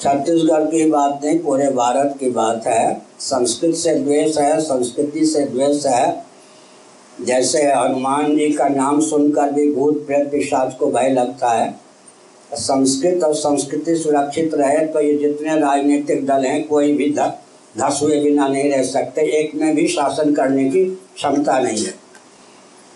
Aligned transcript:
छत्तीसगढ़ 0.00 0.64
की 0.64 0.90
बात 0.90 1.20
नहीं, 1.24 1.38
पूरे 1.38 1.70
भारत 1.70 2.14
की 2.20 2.30
बात 2.30 2.66
है। 2.66 3.02
संस्कृत 3.20 3.74
से 3.74 3.94
द्वेष 3.94 4.38
है, 4.38 4.60
संस्कृति 4.60 5.26
से 5.26 5.44
द्वेष 5.44 5.86
है। 5.86 6.24
जैसे 7.20 7.62
हनुमान 7.62 8.36
जी 8.36 8.50
का 8.50 8.68
नाम 8.68 9.00
सुनकर 9.00 9.52
भी 9.52 9.72
भूत 9.72 10.06
प्रेत 10.06 10.30
पिशाच 10.32 10.74
को 10.74 10.86
भय 10.86 11.08
लगता 11.08 11.48
है। 11.48 11.74
संस्कृत 12.54 13.24
और 13.24 13.34
संस्कृति 13.34 13.96
सुरक्षित 13.96 14.54
रहे 14.54 14.86
तो 14.86 15.00
ये 15.00 15.14
जितने 15.14 15.58
राजनीतिक 15.60 16.26
दल 16.26 16.44
हैं, 16.44 16.68
कोई 16.68 16.92
भी 16.92 17.10
धस 17.78 18.00
हुए 18.02 18.20
बिना 18.20 18.48
नहीं 18.48 18.70
रह 18.70 18.82
सकते। 18.82 19.22
एक 19.40 19.54
में 19.54 19.74
भी 19.74 19.88
शासन 19.88 20.32
करने 20.32 20.64
की 20.64 20.84
क्षमता 20.84 21.58
नहीं 21.58 21.84
है। 21.84 21.94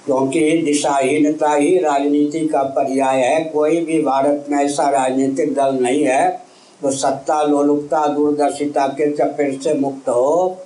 क्योंकि 0.06 0.40
दिशाहीनता 0.40 1.54
ही 1.54 1.78
राजनीति 1.78 2.46
का 2.46 2.62
पर्याय 2.62 3.20
है। 3.20 3.44
कोई 3.44 3.80
भी 3.80 4.02
भारत 4.02 4.46
में 4.50 4.64
ऐसा 4.64 4.88
राजनीतिक 4.90 5.54
दल 5.54 5.74
नहीं 5.74 6.04
है 6.04 6.41
तो 6.82 6.90
सत्ता, 6.90 7.42
लोलुपता, 7.42 8.06
दूरदर्शिता 8.06 8.86
के 8.86 9.10
चपेट 9.12 9.62
से 9.62 9.74
मुक्त 9.74 10.08
हो। 10.08 10.58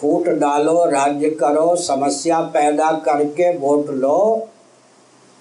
फूट 0.00 0.28
डालो, 0.28 0.84
राज्य 0.84 1.30
करो, 1.30 1.74
समस्या 1.76 2.40
पैदा 2.40 2.90
करके 2.92 3.56
वोट 3.58 3.90
लो 3.90 4.48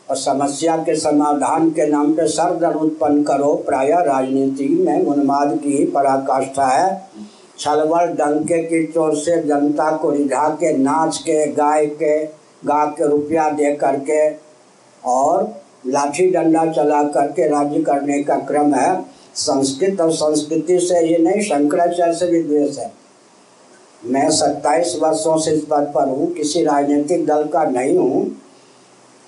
और 0.10 0.16
समस्या 0.16 0.77
के 0.77 0.96
समाधान 0.96 1.70
के 1.70 1.88
नाम 1.88 2.13
पे 2.13 2.27
सरदर्द 2.27 2.76
उत्पन्न 2.76 3.24
करो। 3.24 3.54
प्राय 3.55 3.91
राजनीति 3.91 4.68
में 4.88 5.05
उन्माद 5.05 5.60
की 5.63 5.77
ही 5.77 5.86
पराकाष्ठा 5.86 6.66
है। 6.66 7.10
छलबल 7.60 8.05
डंके 8.13 8.63
की 8.63 8.85
चोर 8.88 9.16
से 9.16 9.41
जनता 9.44 9.98
को 9.98 10.10
रिझा 10.10 10.48
के, 10.49 10.77
नाच 10.77 11.18
के, 11.18 11.46
गाय 11.48 11.85
के, 11.85 12.24
गा 12.66 12.85
के 12.85 13.08
रुपया 13.08 13.49
दे 13.49 13.76
करके 13.76 14.30
और 15.05 15.54
लाठी 15.88 16.30
डंडा 16.32 16.66
चला 16.66 17.04
करके 17.04 17.48
राज्य 17.48 17.82
करने 17.82 18.24
का 18.24 18.35
क्रम 18.35 18.74
है। 18.74 19.23
संस्कृत 19.36 20.02
और 20.02 20.12
संस्कृति 20.12 20.80
से 20.80 21.08
ये 21.08 21.18
नहीं, 21.18 21.41
शंकराचार्य 21.41 22.14
से 22.14 22.28
भी 22.28 22.44
द्वेष 22.44 22.78
है। 22.78 22.94
मैं 24.05 24.30
सत्ताईस 24.30 24.98
वर्षों 25.02 25.38
से 25.38 25.52
इस 25.52 25.66
पद 25.66 25.91
पर 25.96 26.07
हूँ, 26.07 26.34
किसी 26.34 26.63
राजनीतिक 26.63 27.26
दल 27.26 27.44
का 27.44 27.63
नहीं 27.63 27.98
हूँ। 27.98 28.38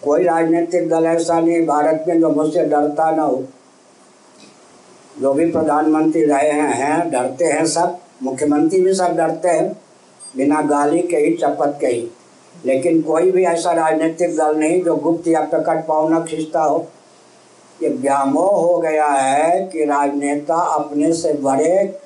कोई 0.03 0.23
राजनीतिक 0.23 0.89
दल 0.89 1.05
ऐसा 1.05 1.39
नहीं, 1.39 1.66
भारत 1.66 2.05
में 2.07 2.21
जो 2.21 2.29
मुझसे 2.29 2.66
डरता 2.66 3.11
ना 3.11 3.23
हो। 3.23 3.44
जो 5.21 5.33
भी 5.33 5.52
प्रधानमंत्री 5.52 6.23
रहे 6.23 6.51
हैं 6.51 6.73
हैं, 6.73 7.11
डरते 7.11 7.45
हैं 7.45 7.66
सब। 7.66 7.97
मुख्यमंत्री 8.23 8.81
भी 8.81 8.94
सब 8.94 9.17
डरते 9.17 9.47
हैं, 9.47 9.79
बिना 10.38 10.61
गाली 10.61 10.99
के 10.99 11.17
ही, 11.17 11.33
चपत 11.33 11.77
के 11.81 11.88
ही। 11.88 12.11
लेकिन 12.66 13.01
कोई 13.01 13.31
भी 13.31 13.44
ऐसा 13.44 13.72
राजनीतिक 13.72 14.38
दल 14.38 14.55
नहीं 14.55 14.83
जो 14.83 14.95
गुप्त 14.95 15.27
या 15.27 15.41
प्रकट 15.41 15.88
पावना 15.88 16.19
खींचता 16.19 16.61
हो। 16.61 16.88
ये 17.83 17.89
व्यामोह 17.91 18.51
हो 18.51 18.77
गया 18.77 19.07
है 19.07 19.59
कि 19.67 19.85
राजनेता 19.85 20.55
अपने 20.73 21.11
से 21.13 21.33
बड़े 21.33 21.99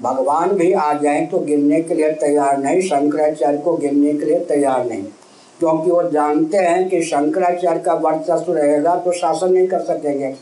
भगवान 0.00 0.50
भी 0.50 0.72
आ 0.72 0.92
जाए 0.92 1.26
तो 1.26 1.38
गिनने 1.40 1.80
के 1.82 1.94
लिए 1.94 2.10
तैयार 2.14 2.58
नहीं, 2.58 2.80
शंकराचार्य 2.80 3.58
को 3.58 3.76
गिनने 3.76 4.12
के 4.12 4.24
लिए 4.24 4.38
तैयार 4.40 4.84
नहीं। 4.84 5.02
क्योंकि 5.60 5.90
वो 5.90 6.02
जानते 6.10 6.58
हैं 6.58 6.88
कि 6.88 7.02
शंकराचार्य 7.02 7.80
का 7.80 7.92
वर्चस्व 7.94 8.52
रहेगा 8.52 8.94
तो 8.96 9.12
शासन 9.12 9.52
नहीं 9.52 9.66
कर 9.68 9.80
सकेंगे। 9.80 10.34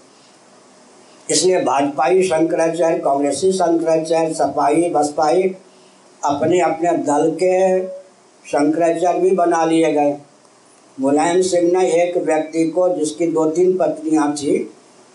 इसलिए 1.28 1.60
भाजपाई 1.60 2.22
शंकराचार्य, 2.22 2.98
कांग्रेसी 2.98 3.52
शंकराचार्य, 3.52 4.32
सपाही 4.34 4.88
बसपाई 4.90 5.42
अपने 6.22 6.60
अपने 6.60 6.92
दल 6.98 7.30
के 7.42 7.84
शंकराचार्य 8.44 9.18
भी 9.18 9.30
बना 9.32 9.64
लिए 9.64 9.92
गए। 9.92 10.16
मुलायम 10.98 11.40
सिंह 11.42 11.72
ने 11.72 11.86
एक 12.02 12.16
व्यक्ति 12.18 12.64
को, 12.64 12.88
जिसकी 12.88 13.26
दो 13.26 13.44
तीन 13.50 13.76
पत्नियाँ 13.76 14.32
थी, 14.32 14.70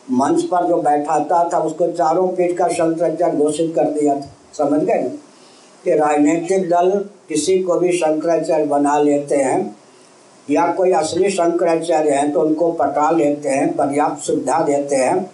मंच 0.08 0.42
पर 0.44 0.68
जो 0.68 0.78
बैठाता 0.78 1.44
था, 1.54 1.60
उसको 1.60 1.88
चारों 1.88 2.28
पीठ 2.28 2.58
का 2.58 2.68
शंकराचार्य 2.68 3.38
घोषित 3.38 3.74
कर 3.76 3.90
दिया 3.92 4.16
था। 4.16 4.30
समझ 4.54 4.82
गए 4.82 5.10
कि 5.86 5.96
राजनीतिक 5.96 6.70
दल 6.70 6.90
किसी 7.30 7.58
को 7.60 7.80
भी 7.80 7.92
शंकराचार्य 7.92 8.66
बना 8.66 9.00
लेते 9.00 9.36
हैं, 9.36 9.76
या 10.50 10.68
कोई 10.74 10.92
असली 10.92 11.30
शंकराचार्य 11.30 12.12
हैं 12.12 12.32
तो 12.32 12.42
उनको 12.42 12.72
पटा 12.72 13.10
लेते 13.12 13.50
हैं, 13.50 13.76
पर्याप्त 13.76 14.24
सुविधा 14.24 14.60
देते 14.64 14.96
हैं। 14.96 15.30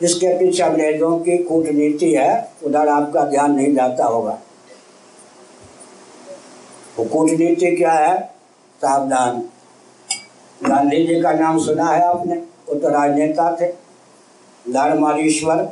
इसके 0.00 0.32
पीछे 0.38 0.62
अंग्रेज़ों 0.62 1.18
की 1.18 1.38
कूटनीति 1.38 2.12
है, 2.14 2.50
उधर 2.64 2.88
आपका 2.88 3.24
ध्यान 3.24 3.54
नहीं 3.54 3.74
जाता 3.74 4.04
होगा। 4.04 4.38
वो 6.98 7.04
कूटनीति 7.04 7.76
क्या 7.76 7.92
है? 7.92 8.18
सावधान। 8.82 9.42
गांधी 10.60 11.06
जी 11.06 11.20
का 11.20 11.32
नाम 11.32 11.58
सुना 11.58 11.84
है 11.84 12.02
आपने, 12.02 12.34
वो 12.34 12.74
तो 12.74 12.88
राजनेता 12.88 13.56
थे। 13.60 13.66
धर्मारीश्वर 14.64 15.62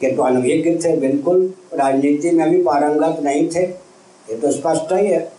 के 0.00 0.10
तो 0.16 0.22
अनभिज्ञ 0.22 0.70
थे, 0.76 0.96
बिल्कुल। 0.96 1.54
राजनीति 1.74 2.30
में 2.30 2.50
भी 2.50 2.62
पारंगत 2.62 3.20
नहीं 3.20 3.48
थे, 3.48 3.62
ये 3.62 4.36
तो 4.36 4.50
स्पष्ट 4.52 4.92
ही 4.92 5.06
है। 5.06 5.32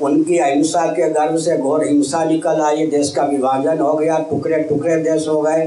उनकी 0.00 0.38
अहिंसा 0.38 0.86
के 0.86 1.08
गर्भ 1.10 1.36
से 1.36 1.56
घोर 1.58 1.84
हिंसा 1.84 2.24
निकल 2.24 2.60
आई, 2.60 2.86
देश 2.86 3.12
का 3.16 3.22
विभाजन 3.22 3.78
हो 3.78 3.94
गया 3.94 4.18
टुकड़े 4.30 4.62
टुकड़े 4.62 4.96
देश 4.96 5.28
हो 5.28 5.40
गए। 5.42 5.64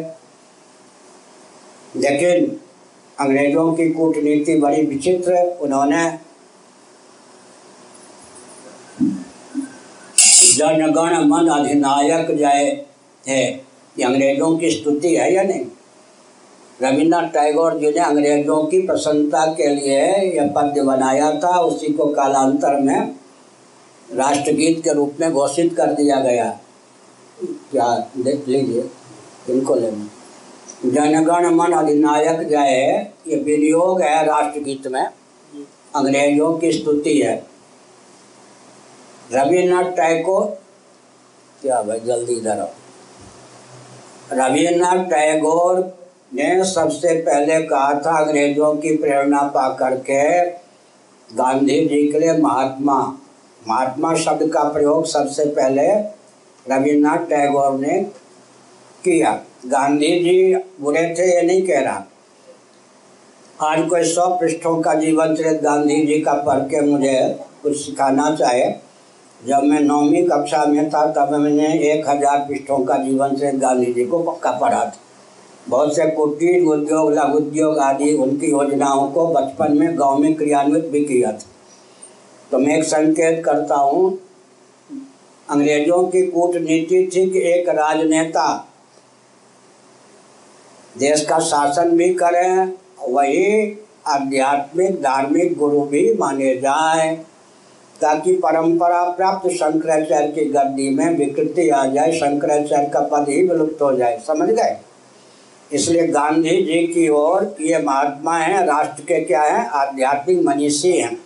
लेकिन 1.96 2.58
अंग्रेज़ों 3.20 3.74
की 3.74 3.90
कूटनीति 3.90 4.56
बड़ी 4.60 4.86
विचित्र 4.86 5.58
उन्होंने 5.62 6.25
जनगण 10.56 11.18
मन 11.28 11.48
अधिनायक 11.50 12.36
जय 12.38 12.86
है 13.24 13.44
ये 13.98 14.04
अंग्रेज़ों 14.04 14.56
की 14.58 14.72
स्तुति 14.72 15.16
है 15.16 15.34
या 15.34 15.44
नहीं? 15.44 15.66
रविन्द्रनाथ 16.80 17.28
टैगोर 17.30 17.78
जी 17.80 17.92
ने 17.92 18.00
अंग्रेज़ों 18.00 18.64
की 18.64 18.80
प्रसन्नता 18.82 19.46
के 19.54 19.68
लिए 19.68 20.00
यह 20.36 20.52
पद्य 20.56 20.82
बनाया 20.82 21.32
था। 21.40 21.58
उसी 21.60 21.92
को 21.94 22.06
कालांतर 22.08 22.80
में 22.80 23.16
राष्ट्रगीत 24.10 24.84
के 24.84 24.94
रूप 24.94 25.18
में 25.20 25.32
घोषित 25.32 25.74
कर 25.78 25.94
दिया 25.94 26.20
गया। 26.20 26.50
क्या 27.72 27.88
देख 28.18 28.48
लीजिए, 28.48 28.84
इनको 29.50 29.76
लेना 29.76 30.10
जनगण 30.86 31.50
मन 31.56 31.72
अधिनायक 31.72 32.48
जय 32.50 33.12
ये 33.28 33.36
विनियोग 33.38 34.02
है 34.02 34.26
राष्ट्रगीत 34.26 34.88
में। 34.88 35.02
अंग्रेज़ों 35.02 36.54
की 36.58 36.72
स्तुति 36.72 37.18
है। 37.18 37.36
रविन्द्रनाथ 39.34 39.92
टैगोर? 39.92 40.46
क्या 41.62 41.82
भाई, 41.82 42.00
जल्दी 42.00 42.34
इधर 42.34 42.60
आओ। 42.60 42.70
रविन्द्रनाथ 44.34 45.06
टैगोर 45.06 45.80
ने 46.34 46.64
सबसे 46.64 47.16
पहले 47.22 47.60
कहा 47.62 47.94
था 47.94 48.18
अंग्रेज़ों 48.18 48.76
की 48.76 48.96
प्रेरणा 48.98 49.42
पा 49.42 49.68
करके 49.70 50.50
गांधी 51.30 51.80
जी 51.86 52.12
के 52.12 52.20
लिए 52.20 52.38
महात्मा 52.38 53.18
महात्मा 53.68 54.14
शब्द 54.16 54.52
का 54.54 54.64
प्रयोग 54.64 55.06
सबसे 55.06 55.46
पहले 55.46 55.88
रविन्द्रनाथ 56.66 57.26
टैगोर 57.26 57.80
ने 57.80 58.00
किया। 59.04 59.34
गांधी 59.66 60.20
जी 60.20 60.56
बुरे 60.82 61.16
थे, 61.20 61.36
ये 61.36 61.42
नहीं 61.42 61.68
कह 61.68 61.80
रहा। 61.80 62.04
आज 63.62 63.88
कोई 63.90 64.04
सौ 64.04 64.30
पृष्ठों 64.36 64.82
का 64.82 64.94
जीवन 64.94 65.36
चरित 65.36 65.62
गांधी 65.62 66.06
जी 66.06 66.22
का 66.22 66.34
पढ़ 66.34 66.60
के 66.60 66.82
मुझे 66.82 67.40
कुछ 67.64 67.86
सिखाना 67.86 68.36
चाहे 68.36 68.86
जब 69.42 69.64
मैं 69.64 69.80
नौवीं 69.80 70.24
कक्षा 70.24 70.66
में 70.66 70.90
था, 70.90 71.06
तब 71.08 71.34
मैंने 71.34 71.68
एक 71.92 72.08
हज़ार 72.10 72.40
पृष्ठों 72.40 72.78
का 72.86 72.98
जीवन 72.98 73.36
से 73.36 73.52
गांधी 73.52 73.94
जी 73.94 74.06
को 74.06 74.20
पक्का 74.24 74.52
पढ़ा 74.52 74.84
था। 74.86 75.00
बहुत 75.70 75.96
से 75.96 76.06
कुटीर 76.12 76.64
उद्योग, 76.66 77.12
लघु 77.12 77.38
उद्योग 77.38 77.80
आदि, 77.80 78.14
उनकी 78.14 78.48
योजनाओं 78.48 79.08
को 79.12 79.28
बचपन 79.28 79.78
में 79.78 79.98
गाँव 80.00 80.18
में 80.18 80.34
क्रियान्वित 80.36 80.88
भी 80.88 81.04
किया 81.06 81.32
था। 81.32 81.54
तो 82.52 82.58
मैं 82.58 82.78
एक 82.78 82.84
संकेत 82.84 83.44
करता 83.46 83.76
हूँ, 83.76 84.18
अंग्रेज़ों 85.48 86.04
की 86.04 86.22
कूटनीति 86.28 87.10
थी 87.16 87.30
कि 87.30 87.40
एक 87.50 87.70
राजनेता 87.70 88.48
देश 90.96 91.26
का 91.26 91.40
शासन 91.40 91.98
भी 91.98 92.14
करें, 92.14 92.74
वही 93.10 93.78
आध्यात्मिक, 94.08 95.02
धार्मिक 95.02 95.58
गुरु 95.58 95.82
भी 95.82 96.14
माने 96.14 96.56
जाए। 96.56 97.16
ताकि 98.02 98.34
परंपरा 98.34 99.04
प्राप्त 99.04 99.50
शंकराचार्य 99.50 100.28
की 100.28 100.46
गद्दी 100.46 100.90
में 100.90 101.18
विकृति 101.18 101.70
आ 101.70 101.86
जाए, 101.86 102.12
शंकराचार्य 102.12 102.88
का 102.88 103.00
पद 103.00 103.30
ही 103.30 103.48
विलुप्त 103.48 103.82
हो 103.82 103.96
जाए। 103.96 104.22
समझ 104.28 104.50
गए? 104.50 104.78
इसलिए 105.74 106.08
गांधी 106.08 106.62
जी 106.66 106.88
की 106.94 107.10
ओर 107.10 107.56
ये 107.62 107.80
महात्मा 107.80 108.38
हैं, 108.38 108.66
राष्ट्र 108.66 109.04
के 109.04 109.20
क्या 109.20 109.42
हैं? 109.42 109.70
आध्यात्मिक 109.70 110.42
मनीषी 110.42 110.92
हैं। 110.92 111.18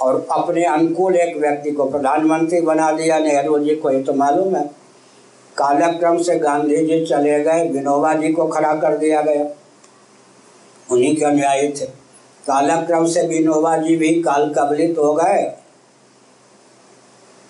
और 0.00 0.26
अपने 0.30 0.64
अनुकूल 0.64 1.16
एक 1.16 1.36
व्यक्ति 1.36 1.70
को 1.70 1.84
प्रधानमंत्री 1.84 2.60
बना 2.60 2.92
दिया 2.92 3.18
नेहरू 3.18 3.58
जी 3.58 3.74
को, 3.74 3.90
ये 3.90 4.02
तो 4.02 4.12
मालूम 4.14 4.56
है। 4.56 4.70
कालक्रम 5.56 6.22
से 6.22 6.36
गांधी 6.36 6.76
जी 6.76 7.06
चले 7.06 7.40
गए, 7.40 7.68
विनोबा 7.68 8.14
जी 8.14 8.32
को 8.32 8.46
खड़ा 8.46 8.74
कर 8.74 8.96
दिया 8.96 9.20
गया। 9.20 9.46
उन्हीं 10.92 11.16
के 11.16 11.24
अनुयायी 11.24 11.68
थे। 11.68 11.99
कालक्रम 12.46 13.06
से 13.06 13.26
विनोबा 13.26 13.76
जी 13.76 13.96
भी 13.96 14.08
काल 14.22 14.52
कबलित 14.54 14.98
हो 14.98 15.12
गए। 15.14 15.42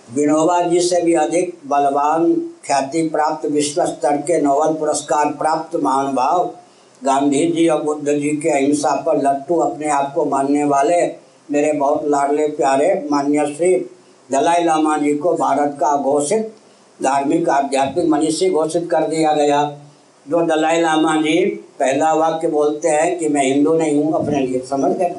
विनोबा 0.08 0.60
जी 0.60 0.80
से 0.80 1.00
भी 1.02 1.14
अधिक 1.14 1.58
बलवान, 1.66 2.32
ख्याति 2.64 3.02
प्राप्त, 3.08 3.46
विश्व 3.46 3.84
स्तर 3.86 4.16
के 4.16 4.40
नोबल 4.42 4.74
पुरस्कार 4.74 5.32
प्राप्त 5.32 5.76
महानुभाव 5.76 6.44
गांधी 7.02 7.46
जी 7.52 7.66
और 7.68 7.82
बुद्ध 7.82 8.08
जी 8.08 8.30
के 8.36 8.48
अहिंसा 8.48 8.94
पर 9.06 9.22
लट्टू 9.22 9.56
अपने 9.60 9.88
आप 9.90 10.12
को 10.14 10.24
मानने 10.24 10.64
वाले 10.64 11.00
मेरे 11.50 11.72
बहुत 11.72 12.04
लाडले 12.04 12.46
प्यारे 12.48 12.94
मान्य 13.10 13.46
श्री 13.46 13.74
दलाई 14.30 14.64
लामा 14.64 14.96
जी 14.96 15.14
को 15.14 15.32
भारत 15.36 15.76
का 15.80 15.96
घोषित 15.96 16.52
धार्मिक 17.00 17.48
आध्यात्मिक 17.48 18.08
मनीषी 18.08 18.50
घोषित 18.50 18.88
कर 18.90 19.06
दिया 19.06 19.32
गया। 19.34 19.62
जो 20.26 20.40
दलाई 20.46 20.80
लामा 20.80 21.14
जी 21.16 21.44
पहला 21.80 22.12
वाक्य 22.14 22.48
बोलते 22.48 22.88
हैं 22.88 23.18
कि 23.18 23.28
मैं 23.28 23.44
हिंदू 23.44 23.74
नहीं 23.74 23.96
हूँ, 23.96 24.12
अपने 24.14 24.40
लिए 24.40 24.60
समझ 24.60 24.90
गए 24.92 25.14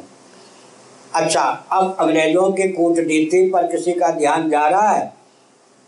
अच्छा 1.13 1.42
अब 1.71 1.95
अंग्रेज़ों 2.00 2.51
की 2.51 2.68
कूटनीति 2.68 3.50
पर 3.53 3.65
किसी 3.68 3.94
का 3.94 4.09
ध्यान 4.09 4.50
जा 4.50 4.68
रहा 4.68 4.89
है? 4.89 5.12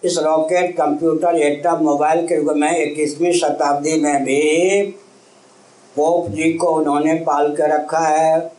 इस 0.03 0.17
रॉकेट, 0.17 0.75
कंप्यूटर 0.77 1.35
एटम 1.37 1.83
मोबाइल 1.83 2.25
के 2.27 2.35
युग 2.35 2.51
में 2.57 2.77
इक्कीसवीं 2.77 3.31
शताब्दी 3.33 3.99
में 4.01 4.23
भी 4.23 4.81
पोप 5.95 6.29
जी 6.29 6.51
को 6.53 6.67
उन्होंने 6.69 7.13
पाल 7.23 7.49
के 7.55 7.67
रखा 7.67 7.99
है। 7.99 8.51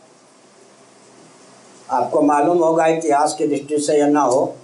आपको 1.89 2.21
मालूम 2.21 2.57
होगा 2.57 2.85
इतिहास 2.87 3.35
की 3.37 3.47
दृष्टि 3.47 3.77
से 3.79 3.97
यह 3.97 4.07
ना 4.07 4.21
हो, 4.21 4.55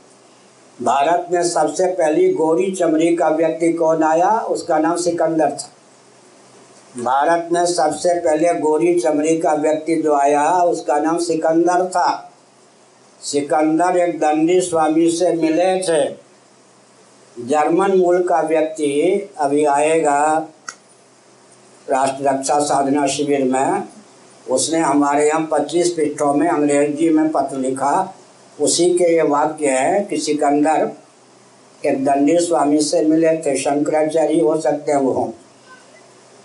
भारत 0.79 1.27
में 1.31 1.43
सबसे 1.43 1.85
पहली 1.93 2.33
गोरी 2.33 2.71
चमड़ी 2.71 3.15
का 3.15 3.29
व्यक्ति 3.29 3.71
कौन 3.73 4.03
आया? 4.03 4.29
उसका 4.29 4.79
नाम 4.79 4.95
सिकंदर 4.97 5.51
था। 5.51 5.69
भारत 6.99 7.49
में 7.51 7.65
सबसे 7.65 8.13
पहले 8.13 8.53
गोरी 8.53 8.99
चमड़ी 8.99 9.37
का 9.37 9.53
व्यक्ति 9.53 9.95
जो 9.95 10.13
आया, 10.13 10.51
उसका 10.51 10.99
नाम 10.99 11.17
सिकंदर 11.17 11.85
था। 11.85 12.31
सिकंदर 13.21 13.97
एक 13.97 14.19
दंडी 14.19 14.61
स्वामी 14.61 15.11
से 15.11 15.33
मिले 15.33 15.81
थे। 15.81 16.09
जर्मन 17.45 17.97
मूल 17.97 18.23
का 18.23 18.41
व्यक्ति 18.41 19.29
अभी 19.37 19.65
आएगा 19.65 20.47
राष्ट्र 21.89 22.23
रक्षा 22.23 22.59
साधना 22.59 23.07
शिविर 23.07 23.43
में। 23.43 23.83
उसने 24.49 24.79
हमारे 24.79 25.27
यहाँ 25.27 25.47
पच्चीस 25.51 25.89
पृष्ठों 25.89 26.33
में 26.33 26.47
अंग्रेज़ी 26.49 27.09
में 27.09 27.31
पत्र 27.31 27.57
लिखा। 27.57 28.15
उसी 28.61 28.89
के 28.89 29.15
ये 29.15 29.21
वाक्य 29.21 29.67
है 29.67 30.03
कि 30.03 30.17
सिकंदर 30.17 30.91
एक 31.85 32.05
दंडी 32.05 32.37
स्वामी 32.37 32.81
से 32.81 33.05
मिले 33.05 33.37
थे। 33.37 33.57
शंकराचार्य 33.57 34.39
हो 34.39 34.61
सकते 34.61 34.91
हैं 34.91 34.99
वो। 34.99 35.33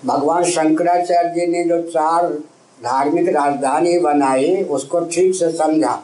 भगवान 0.07 0.45
शंकराचार्य 0.45 1.29
जी 1.31 1.47
ने 1.47 1.65
जो 1.65 1.83
चार 1.83 2.33
धार्मिक 2.85 3.29
राजधानी 3.29 3.99
बनाई, 3.99 4.63
उसको 4.63 5.01
ठीक 5.01 5.35
से 5.35 5.53
समझा। 5.53 6.03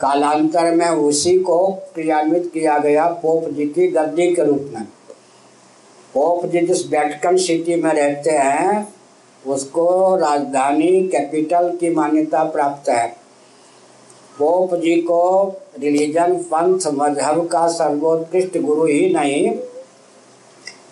कालांतर 0.00 0.74
में 0.74 0.88
उसी 0.88 1.38
को 1.38 1.70
क्रियान्वित 1.94 2.50
किया 2.54 2.78
गया 2.78 3.06
पोप 3.06 3.48
जी 3.48 3.66
की 3.66 3.88
गद्दी 3.88 4.34
के 4.34 4.44
रूप 4.44 4.70
में। 4.74 4.82
पोप 6.14 6.46
जी 6.46 6.60
जिस 6.60 6.86
वेटिकन 6.86 7.36
सिटी 7.36 7.74
में 7.74 7.92
रहते 7.92 8.30
हैं, 8.30 8.94
उसको 9.46 10.16
राजधानी 10.16 11.08
कैपिटल 11.08 11.76
की 11.76 11.90
मान्यता 11.90 12.44
प्राप्त 12.44 12.88
है। 12.88 13.06
पोप 14.38 14.74
जी 14.74 14.96
को 14.96 15.54
रिलीजन 15.78 16.36
पंथ 16.36 16.80
मज़हब 16.86 17.48
का 17.48 17.66
सर्वोत्कृष्ट 17.68 18.58
गुरु 18.58 18.84
ही 18.84 19.14
नहीं 19.14 19.50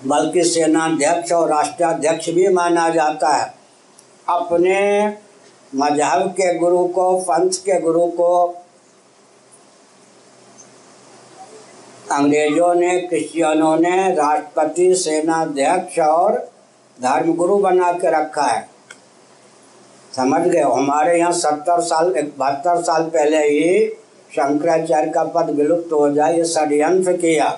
बल्कि 0.06 0.44
सेनाध्यक्ष 0.44 1.32
और 1.32 1.48
राष्ट्राध्यक्ष 1.48 2.28
भी 2.30 2.48
माना 2.48 2.88
जाता 2.88 3.28
है। 3.28 3.54
अपने 4.28 5.06
मज़हब 5.74 6.28
के 6.30 6.54
गुरु 6.58 6.84
को, 6.84 7.12
पंथ 7.18 7.50
के 7.50 7.80
गुरु 7.80 8.06
को 8.06 8.46
अंग्रेज़ों 12.12 12.74
ने, 12.74 12.98
क्रिश्चियनों 13.00 13.76
ने 13.76 14.14
राष्ट्रपति, 14.14 14.94
सेनाध्यक्ष 14.94 15.98
और 15.98 16.34
धर्मगुरु 16.98 17.56
बना 17.58 17.92
के 17.92 18.10
रखा 18.10 18.42
है। 18.42 18.68
समझ 20.16 20.40
गए? 20.40 20.60
हमारे 20.60 21.18
यहाँ 21.18 21.32
सत्तर 21.32 21.80
साल 21.80 22.12
बहत्तर 22.38 22.82
साल 22.82 23.02
पहले 23.04 23.38
ही 23.38 23.88
शंकराचार्य 24.32 25.10
का 25.10 25.24
पद 25.24 25.50
विलुप्त 25.50 25.92
हो 25.92 26.10
जाए, 26.10 26.36
ये 26.36 26.44
षडयंत्र 26.44 27.12
किया। 27.12 27.48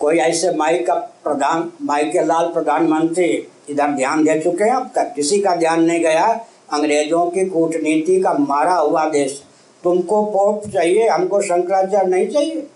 कोई 0.00 0.18
ऐसे 0.18 0.52
माई 0.52 0.78
का 0.78 0.94
प्रधान, 0.94 1.72
माई 1.82 2.04
के 2.04 2.24
लाल 2.24 2.46
प्रधानमंत्री, 2.46 3.48
इधर 3.70 3.86
ध्यान 3.86 4.24
दे 4.24 4.40
चुके 4.40 4.64
हैं 4.64 4.74
अब 4.74 4.90
तक। 4.94 5.12
किसी 5.14 5.40
का 5.40 5.56
ध्यान 5.56 5.82
नहीं 5.82 6.00
गया, 6.00 6.46
अंग्रेज़ों 6.72 7.30
की 7.30 7.44
कूटनीति 7.44 8.20
का 8.20 8.32
मारा 8.32 8.74
हुआ 8.74 9.08
देश। 9.08 9.44
तुमको 9.84 10.24
पोप 10.24 10.70
चाहिए, 10.70 11.08
हमको 11.08 11.40
शंकराचार्य 11.40 12.06
नहीं 12.06 12.28
चाहिए। 12.28 12.66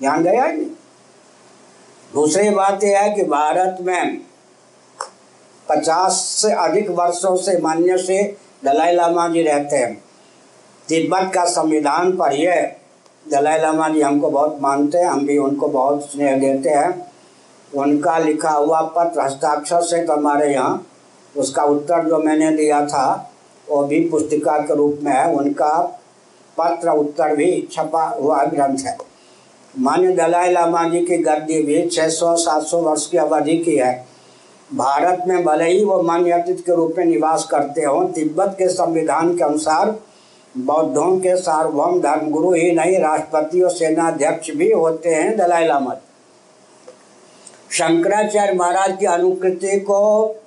ध्यान 0.00 0.22
गया 0.22 0.46
नहीं? 0.46 0.66
दूसरी 2.12 2.50
बात 2.50 2.84
यह 2.84 3.00
है 3.00 3.14
कि 3.14 3.22
भारत 3.22 3.76
में 3.80 4.20
पचास 5.68 6.12
से 6.12 6.52
अधिक 6.52 6.90
वर्षों 6.90 7.36
से 7.36 7.58
मान्य 7.58 7.98
से 7.98 8.36
दलाई 8.64 8.92
लामा 8.92 9.28
जी 9.28 9.42
रहते 9.42 9.76
हैं। 9.76 10.04
तिब्बत 10.88 11.32
का 11.34 11.44
संविधान 11.44 12.16
पढ़िए 12.16 12.76
दलाई 13.26 13.58
लामा 13.58 13.88
जी 13.88 14.00
हमको 14.00 14.30
बहुत 14.30 14.58
मानते 14.60 14.98
हैं, 14.98 15.06
हम 15.06 15.26
भी 15.26 15.38
उनको 15.38 15.68
बहुत 15.68 16.10
स्नेह 16.12 16.36
देते 16.38 16.70
हैं। 16.70 17.12
उनका 17.72 18.18
लिखा 18.18 18.50
हुआ 18.50 18.80
पत्र 18.96 19.20
हस्ताक्षर 19.20 19.82
से 19.82 20.02
तो 20.06 20.12
हमारे 20.12 20.52
यहाँ, 20.52 20.86
उसका 21.34 21.62
उत्तर 21.64 22.04
जो 22.04 22.18
मैंने 22.18 22.50
दिया 22.50 22.84
था, 22.86 23.32
वो 23.70 23.82
भी 23.84 24.00
पुस्तिका 24.08 24.58
के 24.58 24.74
रूप 24.74 24.98
में 25.02 25.12
है। 25.12 25.34
उनका 25.34 25.78
पत्र 26.58 26.90
उत्तर 26.90 27.36
भी 27.36 27.68
छपा 27.72 28.04
हुआ 28.20 28.44
ग्रंथ 28.44 28.78
है। 28.78 28.96
मान्य 29.74 30.12
दलाई 30.12 30.52
लामा 30.52 30.88
जी 30.88 31.00
की 31.00 31.16
गद्दी 31.16 31.62
भी 31.62 31.86
600-700 31.88 32.78
वर्ष 32.78 33.06
की 33.06 33.18
अवधि 33.18 33.56
की 33.58 33.76
है। 33.76 33.94
भारत 34.74 35.24
में 35.28 35.42
भले 35.44 35.64
ही 35.64 35.84
वो 35.84 36.02
मान्य 36.02 36.30
अतिथि 36.30 36.62
के 36.62 36.74
रूप 36.76 36.94
में 36.98 37.04
निवास 37.04 37.48
करते 37.50 37.84
हों, 37.84 38.04
तिब्बत 38.04 38.54
के 38.58 38.68
संविधान 38.68 39.36
के 39.36 39.44
अनुसार 39.44 39.90
बौद्धों 40.54 41.18
के 41.18 41.36
सार्वभौम 41.36 42.00
धर्मगुरु 42.00 42.52
ही 42.52 42.70
नहीं, 42.72 42.98
राष्ट्रपति 42.98 43.60
और 43.60 43.70
सेनाध्यक्ष 43.70 44.50
भी 44.50 44.70
होते 44.70 45.08
हैं 45.08 45.36
दलाई 45.36 45.66
लामा। 45.66 45.94
शंकराचार्य 47.70 48.52
महाराज 48.52 48.96
की 48.98 49.06
अनुकृति 49.06 49.78
को 49.80 50.00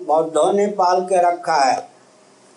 बौद्धों 0.03 0.51
ने 0.53 0.67
पाल 0.73 1.01
के 1.03 1.21
रखा 1.21 1.55
है, 1.55 1.75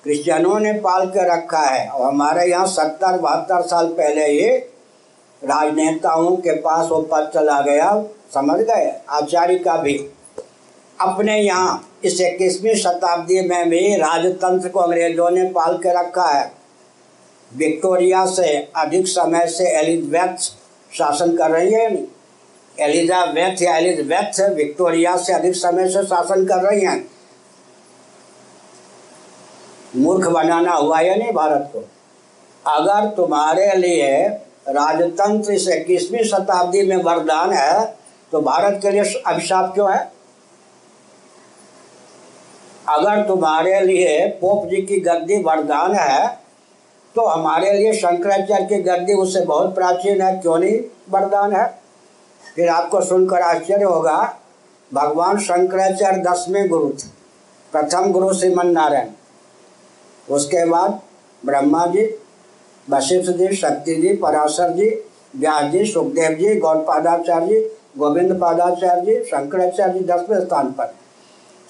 क्रिश्चियनों 0.04 0.58
ने 0.60 0.72
पाल 0.80 1.06
के 1.06 1.24
रखा 1.26 1.60
है। 1.60 1.88
और 1.88 2.06
हमारे 2.06 2.46
यहाँ 2.46 2.66
सत्तर 2.66 3.18
बहत्तर 3.18 3.62
साल 3.62 3.86
पहले 3.92 4.26
ही 4.26 4.56
राजनेताओं 5.42 6.36
के 6.36 6.52
पास 6.60 6.88
वो 6.88 7.00
पद 7.02 7.30
चला 7.34 7.60
गया, 7.62 7.90
समझ 8.34 8.60
गए? 8.60 8.92
आचार्य 9.10 9.58
का 9.58 9.76
भी। 9.76 9.96
अपने 10.98 11.38
यहाँ 11.38 11.82
इस 12.04 12.20
इक्कीसवीं 12.20 12.74
शताब्दी 12.76 13.40
में 13.40 13.68
भी 13.70 13.96
राजतंत्र 13.96 14.68
को 14.68 14.80
अंग्रेज़ों 14.80 15.30
ने 15.30 15.44
पाल 15.50 15.76
के 15.78 15.98
रखा 15.98 16.28
है। 16.28 16.57
विक्टोरिया 17.56 18.24
से 18.26 18.70
अधिक 18.76 19.06
समय 19.06 19.46
से 19.46 19.68
एलिजबेथ 19.78 20.36
शासन 20.96 21.36
कर 21.36 21.50
रही 21.50 21.72
है 21.72 21.86
एलिजाबेथ 22.80 23.62
या 23.62 23.76
एलिजबेथ 23.76 24.40
विक्टोरिया 24.54 25.16
से 25.16 25.32
अधिक 25.32 25.54
समय 25.54 25.88
से 25.88 26.02
शासन 26.02 26.44
कर 26.46 26.62
रही 26.62 26.80
हैं? 26.80 27.10
मूर्ख 29.96 30.28
बनाना 30.28 30.72
हुआ 30.72 31.00
या 31.00 31.14
नहीं 31.14 31.32
भारत 31.32 31.70
को? 31.72 31.84
अगर 32.66 33.08
तुम्हारे 33.08 33.72
लिए 33.76 34.26
राजतंत्र 34.68 35.52
इस 35.52 35.68
इक्कीसवीं 35.68 36.24
शताब्दी 36.24 36.82
में 36.82 36.96
वरदान 36.96 37.52
है 37.52 37.84
तो 38.32 38.40
भारत 38.40 38.78
के 38.82 38.90
लिए 38.90 39.22
अभिशाप 39.26 39.74
क्यों 39.74 39.92
है? 39.92 40.12
अगर 42.88 43.26
तुम्हारे 43.28 43.80
लिए 43.80 44.26
पोप 44.40 44.66
जी 44.66 44.82
की 44.82 45.00
गद्दी 45.00 45.42
वरदान 45.42 45.94
है 45.94 46.47
तो 47.14 47.26
हमारे 47.26 47.72
लिए 47.72 47.92
शंकराचार्य 47.92 48.66
की 48.66 48.82
गद्दी 48.82 49.14
उससे 49.14 49.40
बहुत 49.40 49.74
प्राचीन 49.74 50.20
है, 50.22 50.40
क्यों 50.40 50.58
नहीं? 50.58 50.80
वरदान 51.10 51.52
है। 51.52 51.66
फिर 52.56 52.68
आपको 52.68 53.00
सुनकर 53.00 53.42
आश्चर्य 53.42 53.84
होगा, 53.84 54.16
भगवान 54.94 55.38
शंकराचार्य 55.38 56.22
दसवें 56.22 56.68
गुरु 56.68 56.88
थे। 56.88 57.08
प्रथम 57.72 58.12
गुरु 58.12 58.32
श्रीमन 58.34 58.66
नारायण 58.66 59.08
उसके 60.28 60.64
बाद 60.64 61.00
ब्रह्मा 61.42 61.86
जी, 61.86 62.04
वशिष्ठ 62.88 63.30
जी, 63.30 63.54
शक्ति 63.56 63.94
जी, 63.94 64.14
पराशर 64.16 64.70
जी, 64.70 64.88
व्यास 65.36 65.64
जी, 65.64 65.84
सुखदेव 65.84 66.30
जी, 66.30 66.54
गौरपादाचार्य 66.54 67.46
जी 67.46 67.60
गोविंद 67.98 68.40
पादाचार्य 68.40 69.00
जी, 69.02 69.24
शंकराचार्य 69.24 69.92
जी 69.92 70.04
दसवें 70.04 70.40
स्थान 70.40 70.70
पर। 70.70 70.94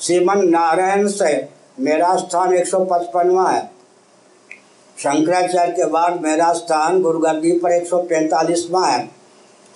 श्रीमन 0.01 0.49
नारायण 0.49 1.09
से 1.09 1.49
मेरा 1.81 2.15
स्थान 2.17 2.55
एक 2.55 2.67
सौ 2.67 2.85
पचपनवा 2.85 3.49
है। 3.51 3.71
शंकराचार्य 4.99 5.73
के 5.73 5.85
बाद 5.89 6.21
मेरा 6.23 6.53
स्थान 6.53 7.01
गुरुगद्दी 7.03 7.51
पर 7.59 7.73
एक 7.73 7.87
सौ 7.87 7.99
पैंतालीसवा 8.05 8.87
है। 8.87 9.09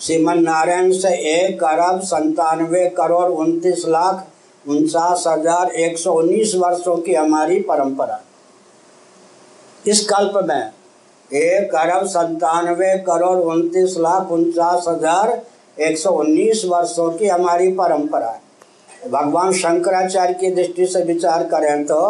श्रीमन 0.00 0.38
नारायण 0.42 0.90
से 0.92 1.08
एक 1.32 1.62
अरब 1.64 2.00
संतानवे 2.04 2.84
करोड़ 2.96 3.28
उनतीस 3.32 3.84
लाख 3.88 4.26
उनचास 4.64 5.24
हज़ार 5.26 5.70
एक 5.76 5.98
सौ 5.98 6.12
उन्नीस 6.12 6.54
वर्षों 6.56 6.96
की 6.96 7.14
हमारी 7.14 7.60
परंपरा। 7.60 8.20
इस 9.84 10.04
कल्प 10.08 10.40
में 10.44 10.72
एक 11.30 11.74
अरब 11.76 12.06
संतानवे 12.08 12.96
करोड़ 13.06 13.38
उनतीस 13.46 13.96
लाख 13.98 14.30
उनचास 14.32 14.84
हज़ार 14.88 15.40
एक 15.78 15.98
सौ 15.98 16.10
उन्नीस 16.14 16.64
वर्षों 16.66 17.10
की 17.12 17.28
हमारी 17.28 17.72
परंपरा 17.74 18.30
है। 18.30 19.10
भगवान 19.10 19.52
शंकराचार्य 19.52 20.34
की 20.34 20.50
दृष्टि 20.50 20.86
से 20.86 21.04
विचार 21.04 21.46
करें 21.48 21.84
तो 21.84 22.02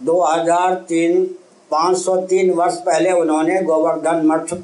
2003 0.00 1.26
503 1.70 2.50
वर्ष 2.50 2.76
पहले 2.76 3.12
उन्होंने 3.12 3.62
गोवर्धन 3.62 4.26
मठ 4.26 4.54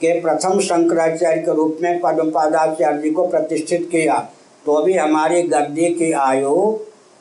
के 0.00 0.20
प्रथम 0.20 0.60
शंकराचार्य 0.60 1.40
के 1.40 1.54
रूप 1.54 1.78
में 1.82 2.00
पद्मपादाचार्य 2.00 3.02
जी 3.02 3.10
को 3.10 3.26
प्रतिष्ठित 3.26 3.88
किया। 3.92 4.28
तो 4.66 4.82
भी 4.82 4.92
हमारी 4.92 5.42
गद्दी 5.42 5.94
की 5.94 6.12
आयु, 6.12 6.76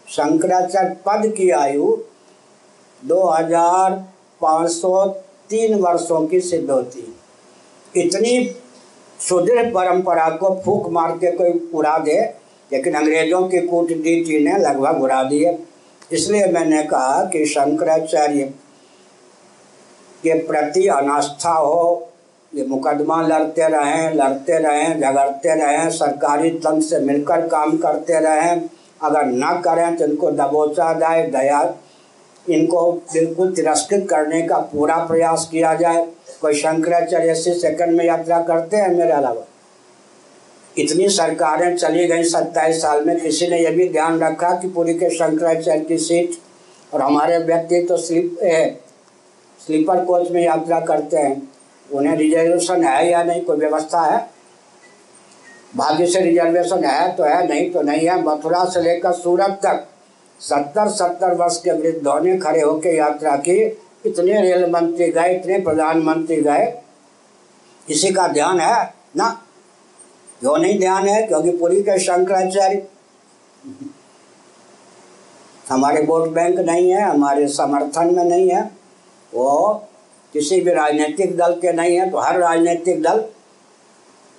शंकराचार्य 0.08 0.98
पद 1.06 1.34
की 1.38 1.50
आयु 1.50 1.98
2503 3.04 5.82
वर्षों 5.82 6.28
की 6.28 6.42
सिद्ध 6.42 6.72
होती। 6.72 7.16
इतनी 7.96 8.56
सुदृढ़ 9.20 9.74
परंपरा 9.74 10.30
को 10.30 10.62
फूक 10.66 10.90
मार 10.90 11.12
के 11.18 11.32
कोई 11.32 11.70
उड़ा 11.74 11.98
दे, 11.98 12.34
लेकिन 12.72 12.94
अंग्रेज़ों 12.94 13.50
की 13.50 13.68
कूटनीति 13.68 14.40
ने 14.40 14.60
लगभग 14.60 15.04
उड़ा 15.04 15.24
दिए 15.24 15.58
इसलिए 16.12 16.48
मैंने 16.48 16.84
कहा 16.84 17.26
कि 17.26 17.46
शंकराचार्य 17.46 18.54
के 20.24 20.34
प्रति 20.40 20.88
अनास्था 20.88 21.52
हो। 21.52 22.10
ये 22.54 22.66
मुकदमा 22.66 23.22
लड़ते 23.22 23.68
रहें 23.68 24.14
लड़ते 24.14 24.58
रहें, 24.58 25.00
झगड़ते 25.00 25.56
रहें, 25.56 25.90
सरकारी 25.90 26.50
तंत्र 26.50 26.82
से 26.82 27.00
मिलकर 27.00 27.48
काम 27.48 27.78
करते 27.78 28.20
रहें। 28.20 28.70
अगर 29.02 29.26
न 29.26 29.62
करें 29.66 29.96
तो 29.96 30.06
इनको 30.06 30.32
दबोचा 30.32 30.94
जाए, 30.94 31.26
दया, 31.28 31.74
इनको 32.48 32.92
बिल्कुल 33.14 33.52
तिरस्कृत 33.52 34.08
करने 34.10 34.42
का 34.42 34.58
पूरा 34.58 34.98
प्रयास 34.98 35.48
किया 35.52 35.74
जाए। 35.74 36.06
कोई 36.42 36.54
शंकराचार्य 36.54 37.30
अस्सी 37.30 37.54
सेकंड 37.54 37.98
में 37.98 38.06
यात्रा 38.06 38.40
करते 38.42 38.78
हैं 38.78 38.90
मेरे 38.90 39.12
अलावा? 39.12 39.46
इतनी 40.78 41.08
सरकारें 41.10 41.76
चली 41.78 42.06
गई 42.08 42.24
सत्ताईस 42.24 42.82
साल 42.82 43.06
में, 43.06 43.20
किसी 43.20 43.48
ने 43.48 43.60
यह 43.60 43.72
भी 43.72 43.90
ध्यान 43.90 44.20
रखा 44.20 44.50
कि 44.52 44.68
पूरी 44.68 44.94
के 44.94 45.10
शंकराचार्य 45.10 45.80
की 45.80 45.98
सीट 45.98 46.38
और 46.94 47.02
हमारे 47.02 47.38
व्यक्ति 47.38 47.82
तो 47.82 47.98
स्लीप 47.98 48.38
स्लीपर 49.66 50.06
कोच 50.06 50.32
में 50.32 50.44
यात्रा 50.44 50.80
करते 50.80 51.18
हैं। 51.18 51.52
उन्हें 51.92 52.16
रिजर्वेशन 52.18 52.84
है 52.84 53.12
या 53.12 53.24
नहीं, 53.24 53.42
कोई 53.42 53.58
व्यवस्था 53.58 54.02
है? 54.02 54.30
भाग्य 55.76 56.08
से 56.08 56.22
रिजर्वेशन 56.22 56.84
है 56.84 57.16
तो 57.16 57.24
है, 57.24 57.48
नहीं 57.48 57.72
तो 57.72 57.82
नहीं 57.82 58.08
है। 58.08 58.22
मथुरा 58.24 58.66
से 58.66 58.82
लेकर 58.82 59.12
सूरत 59.12 59.60
तक 59.64 59.88
सत्तर 60.40 60.88
सत्तर 60.88 61.34
वर्ष 61.34 61.58
के 61.58 61.72
वृद्धों 61.72 62.20
ने 62.20 62.38
खड़े 62.38 62.62
होकर 62.62 62.90
यात्रा 62.90 63.36
की। 63.36 63.80
इतने 64.06 64.42
रेल 64.42 64.72
मंत्री 64.72 65.08
गए, 65.12 65.36
इतने 65.36 65.60
प्रधानमंत्री 65.60 66.42
गए। 66.42 66.66
किसी 67.88 68.12
का 68.12 68.28
ध्यान 68.28 68.60
है 68.60 68.94
ना? 69.16 69.30
क्यों 70.40 70.58
नहीं 70.58 70.80
ध्यान 70.80 71.08
है? 71.08 71.22
क्योंकि 71.28 71.52
पूरी 71.52 71.82
के 71.82 72.00
शंकराचार्य 72.00 72.88
हमारे 75.70 76.04
वोट 76.04 76.30
बैंक 76.30 76.60
नहीं 76.60 76.90
है, 76.92 77.02
हमारे 77.02 77.48
समर्थन 77.48 78.16
में 78.16 78.24
नहीं 78.24 78.50
है। 78.50 78.83
वो 79.36 79.74
किसी 80.34 80.60
भी 80.62 80.74
राजनीतिक 80.74 81.36
दल 81.38 81.54
के 81.56 81.72
नहीं 81.74 81.98
है 82.00 82.10
तो 82.12 82.18
हर 82.18 82.40
राजनीतिक 82.40 83.02
दल 83.04 83.24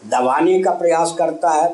दबाने 0.02 0.58
का 0.62 0.70
प्रयास 0.72 1.14
करता 1.18 1.50
है। 1.50 1.72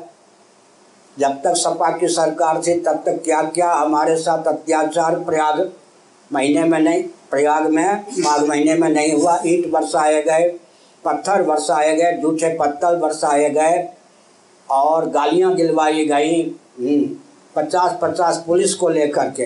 जब 1.17 1.41
तक 1.43 1.55
सपा 1.57 1.89
की 1.97 2.07
सरकार 2.07 2.61
थी 2.67 2.73
तब 2.81 3.01
तक 3.05 3.21
क्या 3.23 3.41
क्या 3.55 3.71
हमारे 3.73 4.15
साथ 4.17 4.47
अत्याचार 4.47 5.19
प्रयाग 5.19 5.69
महीने 6.31 6.63
में 6.63 6.79
नहीं 6.79 7.03
प्रयाग 7.31 7.69
में 7.69 8.05
माघ 8.19 8.41
महीने 8.41 8.75
में 8.75 8.89
नहीं 8.89 9.13
हुआ। 9.13 9.39
ईंट 9.45 9.71
बरसाए 9.71 10.21
गए 10.23 10.47
पत्थर 11.03 11.43
बरसाए 11.43 11.95
गए 11.95 12.11
जूठे 12.17 12.53
पत्थर 12.57 12.95
बरसाए 12.95 13.49
गए 13.49 13.87
और 14.67 15.09
गालियाँ 15.09 15.53
दिलवाई 15.55 16.05
गई 16.05 16.41
हम्म, 16.79 17.03
पचास 17.55 17.97
पचास 18.01 18.43
पुलिस 18.47 18.73
को 18.73 18.89
लेकर 18.89 19.29
के। 19.29 19.45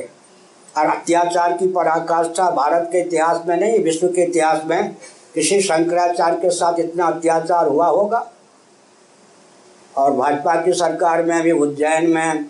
और 0.78 0.86
अत्याचार 0.86 1.58
की 1.58 1.68
पराकाष्ठा 1.68 2.50
भारत 2.52 2.90
के 2.92 3.00
इतिहास 3.00 3.42
में 3.48 3.58
नहीं, 3.58 3.80
विश्व 3.80 4.08
के 4.08 4.22
इतिहास 4.22 4.62
में 4.66 4.96
किसी 5.34 5.62
शंकराचार्य 5.62 6.38
के 6.38 6.50
साथ 6.50 6.80
इतना 6.80 7.06
अत्याचार 7.06 7.68
हुआ 7.68 7.88
होगा? 7.88 8.32
और 9.98 10.12
भाजपा 10.12 10.56
की 10.62 10.74
सरकार 10.74 11.24
में 11.24 11.42
भी 11.42 11.52
उज्जैन 11.52 12.10
में, 12.10 12.46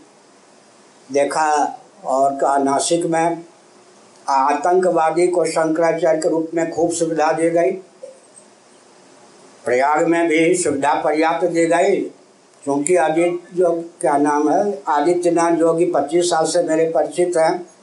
देखा 1.11 1.79
और 2.05 2.35
कहा 2.35 2.57
नासिक 2.57 3.05
में 3.05 3.43
आतंकवादी 4.29 5.27
को 5.27 5.45
शंकराचार्य 5.45 6.19
के 6.19 6.29
रूप 6.29 6.51
में 6.53 6.71
खूब 6.71 6.91
सुविधा 6.91 7.31
दी 7.31 7.49
गई। 7.49 7.71
प्रयाग 9.65 10.07
में 10.07 10.27
भी 10.27 10.55
सुविधा 10.55 10.93
पर्याप्त 10.93 11.45
दी 11.45 11.65
गई, 11.65 11.95
क्योंकि 12.63 12.95
आदित्य 12.95 13.55
जो, 13.55 13.71
क्या 14.01 14.17
नाम 14.17 14.49
है, 14.49 14.83
आदित्यनाथ 14.87 15.51
जोगी 15.51 15.85
पच्चीस 15.85 16.29
साल 16.29 16.45
से 16.45 16.63
मेरे 16.63 16.89
परिचित 16.89 17.37
हैं। 17.37 17.74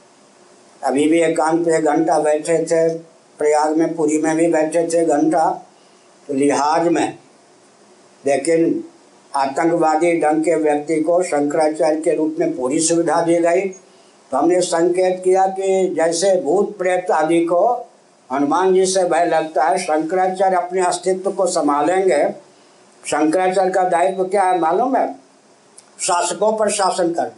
अभी 0.83 1.07
भी 1.07 1.21
एकांत 1.21 1.65
पे 1.65 1.81
घंटा 1.81 2.19
बैठे 2.19 2.65
थे, 2.65 2.89
प्रयाग 3.37 3.77
में, 3.77 3.95
पुरी 3.95 4.17
में 4.17 4.35
भी 4.35 4.47
बैठे 4.47 4.87
थे 4.87 5.05
घंटा, 5.05 5.67
लिहाज 6.31 6.87
में। 6.87 7.17
लेकिन 8.25 8.83
आतंकवादी 9.35 10.21
ढंग 10.21 10.43
के 10.43 10.55
व्यक्ति 10.55 11.01
को 11.01 11.23
शंकराचार्य 11.23 12.01
के 12.01 12.15
रूप 12.15 12.35
में 12.39 12.57
पूरी 12.57 12.79
सुविधा 12.79 13.21
दी 13.21 13.35
गई। 13.35 13.61
तो 14.31 14.37
हमने 14.37 14.61
संकेत 14.61 15.21
किया 15.23 15.45
कि 15.47 15.95
जैसे 15.97 16.41
भूत 16.41 16.77
प्रेत 16.77 17.11
आदि 17.11 17.45
को 17.45 17.89
हनुमान 18.33 18.73
जी 18.73 18.85
से 18.85 19.03
भय 19.03 19.25
लगता 19.25 19.63
है, 19.63 19.77
शंकराचार्य 19.77 20.55
अपने 20.55 20.81
अस्तित्व 20.81 21.31
को 21.31 21.45
संभालेंगे। 21.45 22.29
शंकराचार्य 23.05 23.71
का 23.71 23.83
दायित्व 23.83 24.23
क्या 24.23 24.43
है 24.43 24.59
मालूम 24.59 24.95
है? 24.95 25.15
शासकों 25.99 26.57
पर 26.57 26.69
शासन 26.69 27.13
कर 27.13 27.31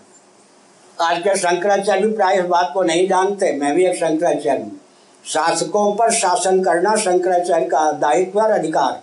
आज 1.01 1.17
के 1.19 1.35
शंकराचार्य 1.35 2.01
भी 2.01 2.13
प्राय 2.13 2.37
इस 2.39 2.45
बात 2.45 2.69
को 2.73 2.81
नहीं 2.83 3.07
जानते, 3.07 3.51
मैं 3.53 3.73
भी 3.75 3.85
एक 3.85 3.95
शंकराचार्य 3.95 4.61
हूँ। 4.61 4.79
शासकों 5.25 5.91
पर 5.95 6.11
शासन 6.11 6.61
करना 6.63 6.95
शंकराचार्य 6.95 7.65
का 7.65 7.91
दायित्व 7.91 8.39
और 8.41 8.51
अधिकार। 8.51 9.01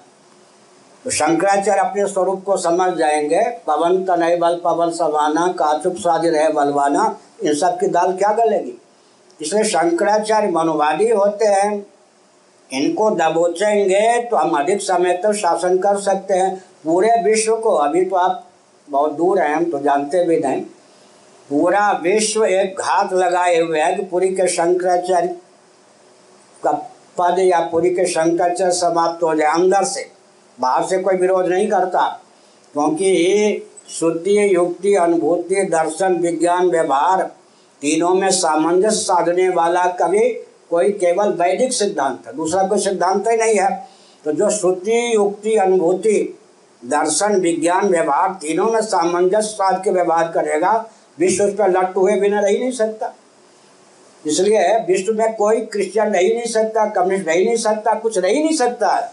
तो 1.05 1.11
शंकराचार्य 1.11 1.81
अपने 1.81 2.07
स्वरूप 2.07 2.43
को 2.45 2.57
समझ 2.57 2.93
जाएँगे, 2.99 3.43
पवन 3.67 4.03
तनय 4.05 4.37
बल, 4.37 4.61
पवन 4.65 4.91
सवाना 4.91 5.47
काचुप 5.53 5.97
स्वादि 5.97 6.29
रहे 6.29 6.49
बलवाना, 6.49 7.17
इन 7.45 7.55
सब 7.55 7.79
की 7.81 7.87
दाल 7.87 8.17
क्या 8.17 8.33
गलेगी? 8.35 8.79
इसलिए 9.41 9.65
शंकराचार्य 9.65 10.49
मनोवादी 10.49 11.11
होते 11.11 11.45
हैं। 11.45 11.87
इनको 12.71 13.11
दबोचेंगे 13.11 14.21
तो 14.23 14.37
हम 14.37 14.59
अधिक 14.59 14.81
समय 14.81 15.13
तक 15.13 15.23
तो 15.23 15.33
शासन 15.33 15.79
कर 15.79 16.01
सकते 16.01 16.35
हैं। 16.35 16.57
पूरे 16.85 17.11
विश्व 17.25 17.57
को, 17.57 17.71
अभी 17.71 18.05
तो 18.05 18.17
आप 18.17 18.45
बहुत 18.89 19.13
दूर 19.13 19.39
हैं, 19.39 19.55
हम 19.57 19.65
तो 19.65 19.79
जानते 19.79 20.25
भी 20.25 20.39
नहीं। 20.39 20.63
पूरा 21.53 21.91
विश्व 22.03 22.45
एक 22.45 22.79
घात 22.81 23.13
लगाए 23.13 23.61
हुए 23.61 23.81
है 23.81 23.95
कि 23.95 24.03
पूरी 24.03 24.29
के 24.35 24.47
शंकराचार्य 24.49 25.35
का 26.63 26.71
पद 27.19 27.39
या 27.39 27.59
पूरी 27.73 27.91
के 27.91 28.07
शंकराचार्य 28.07 28.73
समाप्त 28.73 29.23
हो 29.23 29.35
जाए 29.35 29.53
अंदर 29.53 29.85
से। 29.85 30.07
बाहर 30.59 30.85
से 30.87 30.99
कोई 30.99 31.17
विरोध 31.17 31.47
नहीं 31.47 31.69
करता, 31.69 32.07
क्योंकि 32.75 33.05
ये 33.05 33.67
शुद्धि, 33.89 34.55
युक्ति, 34.55 34.95
अनुभूति, 34.95 35.63
दर्शन, 35.65 36.15
विज्ञान, 36.15 36.71
व्यवहार 36.71 37.23
तीनों 37.83 38.15
में 38.15 38.31
सामंजस्य 38.31 38.97
साधने 38.97 39.49
वाला 39.51 39.85
कभी 40.01 40.29
कोई 40.71 40.91
केवल 40.95 41.33
वैदिक 41.35 41.73
सिद्धांत 41.73 42.27
है 42.27 42.37
दूसरा 42.37 42.63
कोई 42.63 42.79
सिद्धांत 42.79 43.29
ही 43.29 43.37
नहीं 43.37 43.59
है। 43.59 43.71
तो 44.25 44.33
जो 44.33 44.51
श्रुति 44.51 45.15
युक्ति, 45.15 45.57
अनुभूति, 45.57 46.19
दर्शन, 46.83 47.41
विज्ञान, 47.41 47.89
व्यवहार 47.89 48.35
तीनों 48.41 48.71
में 48.71 48.81
सामंजस्य 48.83 49.49
साध 49.49 49.83
के 49.85 49.91
व्यवहार 49.91 50.33
करेगा 50.35 50.73
विश्व 51.19 51.45
उस 51.45 51.55
पर 51.55 51.71
लट 51.71 51.97
हुए 51.97 52.21
बिना 52.21 52.41
रह 52.41 52.51
नहीं 52.51 52.71
सकता। 52.71 53.15
इसलिए 54.27 54.79
विश्व 54.79 55.13
में 55.13 55.35
कोई 55.35 55.61
क्रिश्चियन 55.61 56.07
रह 56.07 56.21
नहीं 56.21 56.47
सकता, 56.47 56.87
कम्युनिस्ट 56.87 57.29
रह 57.29 57.35
नहीं 57.35 57.57
सकता, 57.57 57.95
कुछ 57.95 58.19
रह 58.19 58.33
नहीं 58.33 58.57
सकता 58.57 58.95
है। 58.95 59.13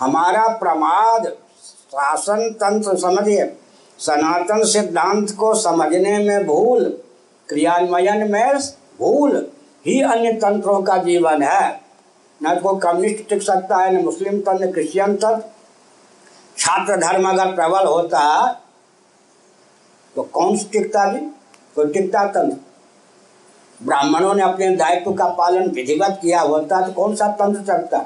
हमारा 0.00 0.46
प्रमाद 0.48 1.26
शासन 1.64 2.50
तंत्र 2.50 2.96
समझिए, 2.96 3.44
सनातन 3.98 4.64
सिद्धांत 4.64 5.30
को 5.30 5.54
समझने 5.54 6.18
में 6.18 6.46
भूल, 6.46 6.84
क्रियान्वयन 7.48 8.30
में 8.30 8.58
भूल 8.98 9.46
ही 9.86 10.00
अन्य 10.02 10.32
तंत्रों 10.32 10.82
का 10.82 10.96
जीवन 10.96 11.42
है। 11.42 11.80
न 12.42 12.54
तो 12.54 12.76
कम्युनिस्ट 12.76 13.28
टिक 13.28 13.42
सकता 13.42 13.76
है, 13.76 13.96
न 13.96 14.04
मुस्लिम 14.04 14.40
तंत्र 14.40 14.70
क्रिश्चियन 14.72 15.16
तंत्र। 15.16 15.50
छात्र 16.58 16.96
धर्म 16.96 17.28
अगर 17.28 17.54
प्रबल 17.54 17.86
होता 17.86 18.18
तो 20.18 20.22
कौन 20.32 20.56
सी 20.56 20.68
टिकता 20.72 21.04
जी 21.12 21.18
कोई 21.76 21.92
टिकता 21.92 22.24
तंत्र 22.26 22.56
ब्राह्मणों 23.80 24.34
ने 24.34 24.42
अपने 24.42 24.68
दायित्व 24.76 25.12
का 25.14 25.26
पालन 25.34 25.68
विधिवत 25.70 26.18
किया 26.22 26.40
होता 26.42 26.80
तो 26.86 26.92
कौन 26.92 27.14
सा 27.16 27.28
तंत्र 27.40 27.62
चलता 27.64 28.00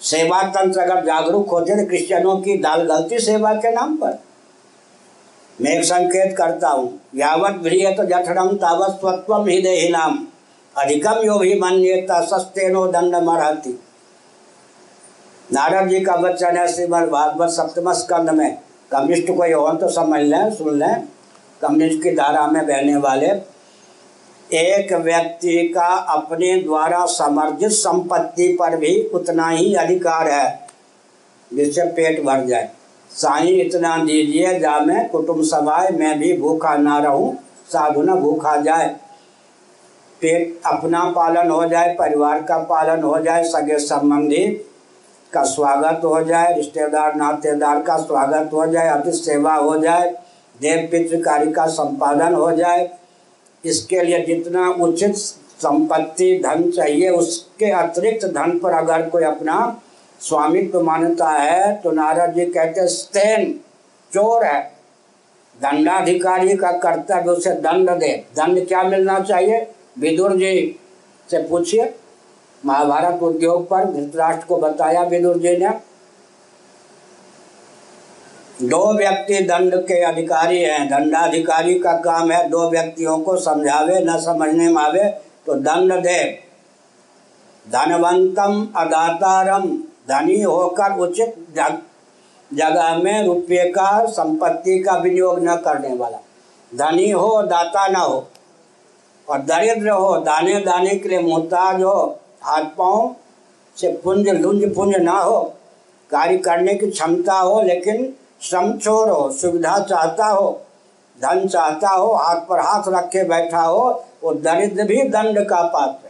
सेवा 0.00 0.42
तंत्र 0.50 0.80
अगर 0.80 1.04
जागरूक 1.04 1.50
होते 1.50 1.76
तो 1.76 1.86
क्रिश्चियनों 1.88 2.36
की 2.42 2.56
दाल 2.58 2.82
गलती 2.86 3.18
सेवा 3.20 3.54
के 3.54 3.70
नाम 3.74 3.96
पर। 3.96 4.18
मैं 5.58 5.72
एक 5.72 5.84
संकेत 5.84 6.36
करता 6.36 6.68
हूँ, 6.68 7.00
यावत 7.16 7.54
भ्रिय 7.62 7.90
तो 7.94 8.04
जठरम 8.04 8.54
तावत 8.58 9.00
स्वत्व 9.00 9.34
ही 9.46 9.60
दे 9.62 9.88
नाम 9.88 10.18
अधिकम 10.76 11.24
यो 11.24 11.38
भी 11.38 11.58
मान्यता 11.60 12.20
सस्ते 12.26 12.68
नो 12.68 12.86
दंड 12.92 13.16
मरहती। 13.24 13.78
नारद 15.50 15.88
जी 15.88 16.00
का 16.00 16.14
वचन 16.20 16.56
है 16.56 16.72
श्रीमद 16.74 17.08
भागवत 17.10 17.50
सप्तम 17.52 17.92
स्कंद 17.94 18.30
में 18.30 18.58
कम्युनिस्ट 18.90 19.30
कोई 19.32 19.52
हो 19.52 19.68
तो 19.74 19.88
समझ 19.90 20.20
लें, 20.20 20.50
सुन 20.50 20.78
लें। 20.78 21.06
कम्युनिस्ट 21.60 22.02
की 22.02 22.10
धारा 22.10 22.46
में 22.46 22.66
बहने 22.66 22.96
वाले, 22.96 23.26
एक 24.50 24.92
व्यक्ति 24.94 25.56
का 25.68 25.86
अपने 26.12 26.54
द्वारा 26.62 27.04
समर्जित 27.06 27.70
संपत्ति 27.70 28.46
पर 28.60 28.76
भी 28.76 28.96
उतना 29.14 29.48
ही 29.48 29.74
अधिकार 29.74 30.28
है, 30.28 30.68
जिससे 31.50 31.84
पेट 31.92 32.22
भर 32.24 32.44
जाए। 32.44 32.70
साई, 33.10 33.48
इतना 33.56 33.96
दीजिए 33.96 34.58
जा 34.58 34.78
मैं 34.80 35.08
कुटुंब 35.08 35.42
सभाए, 35.42 35.90
मैं 35.90 36.18
भी 36.18 36.32
भूखा 36.38 36.76
ना 36.76 36.98
रहूँ, 36.98 37.34
साधु 37.68 38.02
न 38.02 38.14
भूखा 38.14 38.56
जाए। 38.58 38.88
पेट 40.22 40.60
अपना 40.66 41.04
पालन 41.10 41.50
हो 41.50 41.64
जाए, 41.66 41.94
परिवार 41.94 42.42
का 42.42 42.58
पालन 42.64 43.02
हो 43.02 43.18
जाए, 43.18 43.44
सगे 43.44 43.78
संबंधी 43.78 44.46
का 45.32 45.42
स्वागत 45.44 46.04
हो 46.04 46.22
जाए, 46.24 46.54
रिश्तेदार, 46.54 47.14
नातेदार 47.14 47.82
का 47.82 47.96
स्वागत 47.96 48.52
हो 48.52 48.66
जाए, 48.66 48.88
अति 48.90 49.12
सेवा 49.14 49.54
हो 49.54 49.78
जाए, 49.78 50.10
देव 50.60 50.88
पितृ 50.92 51.20
कार्य 51.22 51.50
का 51.52 51.66
संपादन 51.68 52.34
हो 52.34 52.50
जाए, 52.52 52.88
इसके 53.64 54.02
लिए 54.02 54.24
जितना 54.26 54.68
उचित 54.80 55.14
संपत्ति, 55.14 56.38
धन 56.38 56.70
चाहिए, 56.70 57.08
उसके 57.10 57.70
अतिरिक्त 57.72 58.26
धन 58.26 58.58
पर 58.58 58.72
अगर 58.74 59.08
कोई 59.10 59.24
अपना 59.24 59.80
स्वामित्व 60.20 60.80
मानता 60.82 61.28
है 61.30 61.74
तो 61.80 61.90
नारद 61.92 62.34
जी 62.34 62.44
कहते 62.46 62.86
स्तेन, 62.88 63.52
चोर 64.12 64.44
है। 64.44 64.60
दंडाधिकारी 65.56 66.56
का 66.56 66.70
कर्तव्य 66.78 67.30
उसे 67.30 67.52
दंड 67.60 67.90
दे। 67.90 68.08
दंड 68.36 68.66
क्या 68.68 68.82
मिलना 68.82 69.18
चाहिए? 69.20 69.66
विदुर 69.98 70.36
जी 70.36 70.78
से 71.28 71.42
पूछिए। 71.42 71.84
महाभारत 72.64 73.22
उद्योग 73.22 73.68
पर 73.68 73.84
धृतराष्ट्र 73.84 74.46
को 74.46 74.56
बताया 74.56 75.02
विदुर 75.02 75.38
जी 75.38 75.56
ने। 75.56 75.70
दो 78.62 78.92
व्यक्ति 78.94 79.38
दंड 79.44 79.74
के 79.82 80.00
अधिकारी 80.04 80.58
हैं। 80.60 80.88
दंडाधिकारी 80.88 81.78
का 81.78 81.92
काम 82.00 82.30
है 82.32 82.48
दो 82.48 82.68
व्यक्तियों 82.70 83.18
को 83.18 83.36
समझावे, 83.38 84.00
न 84.00 84.18
समझने 84.20 84.68
में 84.68 84.82
आवे 84.82 85.04
तो 85.46 85.54
दंड 85.56 85.92
दे। 86.02 86.22
धनवंतम 87.66 88.66
अदातारम, 88.76 89.66
धनी 90.08 90.40
होकर 90.42 90.98
उचित 90.98 91.34
जगह 92.50 92.96
में 92.96 93.24
रुपये 93.26 93.64
का 93.70 94.04
संपत्ति 94.06 94.78
का 94.78 94.96
विनियोग 94.96 95.42
न 95.44 95.56
करने 95.56 95.94
वाला। 95.96 96.18
धनी 96.72 97.10
हो, 97.10 97.42
दाता 97.42 97.86
न 97.88 97.96
हो, 97.96 98.26
और 99.28 99.38
दरिद्र 99.40 99.90
हो 99.90 100.16
दाने 100.18 100.60
दाने 100.60 100.94
के 100.94 101.08
लिए 101.08 101.18
मोहताज 101.20 101.82
हो 101.82 102.20
हाथ 102.42 102.64
पाँव 102.78 103.14
से 103.76 103.88
पुंज, 104.04 104.28
लुंज 104.28 104.74
पुंज 104.74 104.96
ना 104.96 105.18
हो। 105.18 105.40
कार्य 106.10 106.38
करने 106.38 106.74
की 106.74 106.90
क्षमता 106.90 107.34
हो, 107.34 107.60
लेकिन 107.62 108.14
श्रम 108.40 108.72
चोर 108.72 109.08
हो, 109.10 109.30
सुविधा 109.30 109.78
चाहता 109.78 110.26
हो, 110.26 110.50
धन 111.22 111.46
चाहता 111.48 111.88
हो, 111.88 112.12
हाथ 112.12 112.40
पर 112.40 112.60
हाथ 112.60 112.82
रखे 112.88 113.24
बैठा 113.24 113.60
हो, 113.60 114.04
वो 114.22 114.32
दरिद्र 114.34 114.84
भी 114.84 115.02
दंड 115.02 115.46
का 115.48 115.62
पात्र 115.62 116.08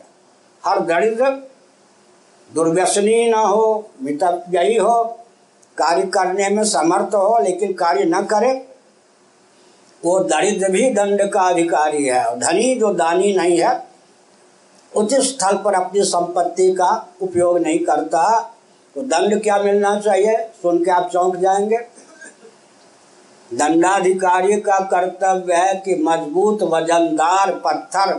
हर 0.64 0.80
दरिद्र 0.80 1.30
दुर्व्यसनी 2.54 3.30
ना 3.30 3.40
हो, 3.40 3.90
मितव्ययी 4.02 4.76
हो, 4.76 5.04
कार्य 5.76 6.02
करने 6.02 6.48
में 6.48 6.64
समर्थ 6.64 7.14
हो, 7.14 7.38
लेकिन 7.38 7.72
कार्य 7.72 8.04
न 8.04 8.22
करे, 8.22 8.52
वो 10.04 10.18
दरिद्र 10.20 10.68
भी 10.68 10.90
दंड 10.90 11.30
का 11.30 11.40
अधिकारी 11.40 12.04
है। 12.04 12.38
धनी 12.38 12.74
जो 12.74 12.92
दानी 12.94 13.36
नहीं 13.36 13.58
है 13.58 13.87
उचित 14.92 15.20
स्थल 15.20 15.56
पर 15.56 15.74
अपनी 15.74 16.02
संपत्ति 16.02 16.72
का 16.72 16.90
उपयोग 17.22 17.58
नहीं 17.58 17.78
करता। 17.78 18.54
तो 18.96 19.02
दंड 19.02 19.42
क्या 19.42 19.58
मिलना 19.58 20.00
चाहिए? 20.00 20.36
सुन 20.62 20.84
के 20.84 20.90
आप 20.90 21.10
चौंक 21.12 21.36
जाएँगे। 21.36 21.78
दंडाधिकारी 23.54 24.60
का 24.60 24.78
कर्तव्य 24.84 25.54
है 25.54 25.74
कि 25.74 25.94
मज़बूत 26.02 26.62
वजनदार 26.62 27.52
पत्थर 27.64 28.14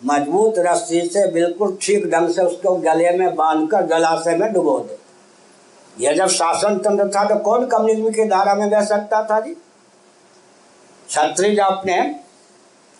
मज़बूत 0.00 0.54
रस्सी 0.58 1.00
से 1.00 1.26
बिल्कुल 1.32 1.76
ठीक 1.82 2.06
ढंग 2.10 2.30
से 2.30 2.42
उसको 2.42 2.74
गले 2.76 3.10
में 3.10 3.34
बांधकर 3.36 3.86
जलाशय 3.86 4.36
में 4.36 4.52
डुबो 4.52 4.78
दे। 4.78 4.98
यह 5.98 6.12
जब 6.12 6.26
शासन 6.26 6.78
तंत्र 6.78 7.08
था 7.08 7.24
तो 7.24 7.36
कौन 7.36 7.66
कम्युनिज्म 7.66 8.10
की 8.10 8.24
धारा 8.24 8.54
में 8.54 8.68
बह 8.70 8.84
सकता 8.84 9.22
था 9.24 9.40
जी? 9.40 9.54
क्षत्रिय 11.08 11.60
अपने 11.60 12.23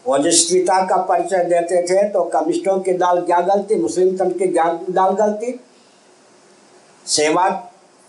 ओजस्विता 0.07 0.85
का 0.87 0.97
परिचय 0.97 1.45
देते 1.45 1.83
थे 1.83 2.03
तो 2.09 2.23
कम्युनिस्टों 2.23 2.79
की 2.81 2.93
दाल 2.93 3.21
क्या 3.21 3.41
गलती? 3.41 3.75
मुस्लिम 3.75 4.17
तंत्र 4.17 4.39
की 4.39 4.47
दाल 4.93 5.11
गलती? 5.11 5.61
सेवा 7.07 7.49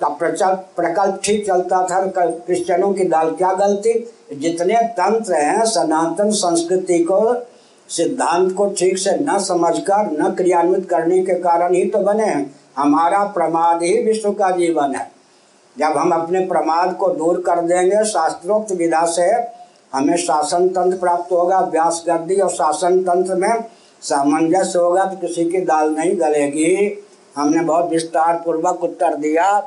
का 0.02 0.08
प्रचार, 0.10 0.56
प्रकल्प 0.76 1.20
ठीक 1.24 1.46
चलता 1.48 1.82
था 1.84 2.06
क्रिश्चियनों 2.08 2.94
की 2.94 3.04
दाल 3.06 3.32
क्या 3.32 3.54
गलती? 3.54 3.94
जितने 4.34 4.82
तंत्र 4.92 5.34
हैं, 5.34 5.66
सनातन 5.66 6.32
संस्कृति 6.32 6.98
को, 7.00 7.34
सिद्धांत 7.90 8.54
को 8.54 8.66
ठीक 8.70 8.98
से 8.98 9.18
न 9.22 9.38
समझकर, 9.40 10.12
न 10.12 10.34
क्रियान्वित 10.34 10.90
करने 10.90 11.20
के 11.20 11.34
कारण 11.34 11.74
ही 11.74 11.86
तो 11.86 12.00
बने 12.00 12.26
हैं। 12.26 12.56
हमारा 12.78 13.24
प्रमाद 13.26 13.84
ही 13.84 14.02
विश्व 14.04 14.32
का 14.32 14.50
जीवन 14.52 14.96
है। 14.96 15.12
जब 15.78 15.98
हम 15.98 16.12
अपने 16.12 16.40
प्रमाद 16.40 16.96
को 16.96 17.10
दूर 17.10 17.42
कर 17.42 17.62
देंगे, 17.62 18.04
शास्त्रोक्त 18.06 18.72
विधा 18.72 19.06
से 19.06 19.55
हमें 19.96 20.16
शासन 20.18 20.68
तंत्र 20.70 20.98
प्राप्त 20.98 21.32
होगा 21.32 21.60
व्यास 21.62 22.04
गद्दी 22.08 22.36
और 22.36 22.50
शासन 22.50 23.02
तंत्र 23.04 23.36
में 23.36 23.64
सामंजस्य 24.02 24.80
होगा 24.80 25.06
तो 25.06 25.18
किसी 25.18 25.50
की 25.52 25.60
दाल 25.62 25.90
नहीं 25.90 26.16
गलेगी। 26.20 27.04
हमने 27.36 27.64
बहुत 27.64 27.90
विस्तार 27.90 28.42
पूर्वक 28.46 28.84
उत्तर 28.84 29.16
दिया। 29.16 29.60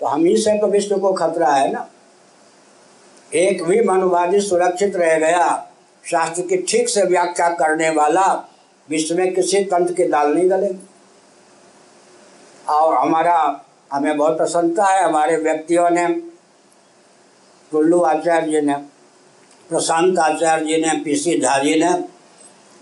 तो 0.00 0.06
हम 0.06 0.24
ही 0.24 0.36
से 0.36 0.58
तो 0.58 0.66
विश्व 0.66 0.98
को 0.98 1.12
खतरा 1.12 1.48
है 1.48 1.72
ना। 1.72 1.86
एक 3.34 3.62
भी 3.64 3.80
मनुवादी 3.84 4.40
सुरक्षित 4.40 4.96
रह 4.96 5.18
गया, 5.18 5.48
शास्त्र 6.04 6.42
की 6.42 6.56
ठीक 6.62 6.88
से 6.88 7.02
व्याख्या 7.02 7.48
करने 7.54 7.90
वाला 7.90 8.26
विश्व 8.88 9.16
में 9.16 9.32
किसी 9.34 9.64
तंत्र 9.64 9.92
की 9.92 10.04
दाल 10.04 10.32
नहीं 10.34 10.50
गलेगी। 10.50 10.88
और 12.68 12.94
हमारा, 12.94 13.60
हमें 13.92 14.16
बहुत 14.16 14.36
प्रसन्नता 14.38 14.84
है, 14.84 15.02
हमारे 15.04 15.36
व्यक्तियों 15.36 15.90
ने 15.90 16.06
टुल्लू 17.72 18.00
आचार्य 18.02 18.50
जी 18.50 18.60
ने 18.60 18.74
प्रशांत 19.70 20.18
आचार्य 20.18 20.64
जी 20.64 20.76
ने, 20.76 20.92
पी 21.02 21.16
सी 21.16 21.40
झा 21.40 21.58
जी 21.58 21.74
ने 21.80 21.90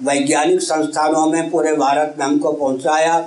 वैज्ञानिक 0.00 0.60
संस्थानों 0.62 1.26
में 1.26 1.50
पूरे 1.50 1.72
भारत 1.76 2.14
में 2.18 2.24
हमको 2.26 2.52
पहुँचाया। 2.52 3.18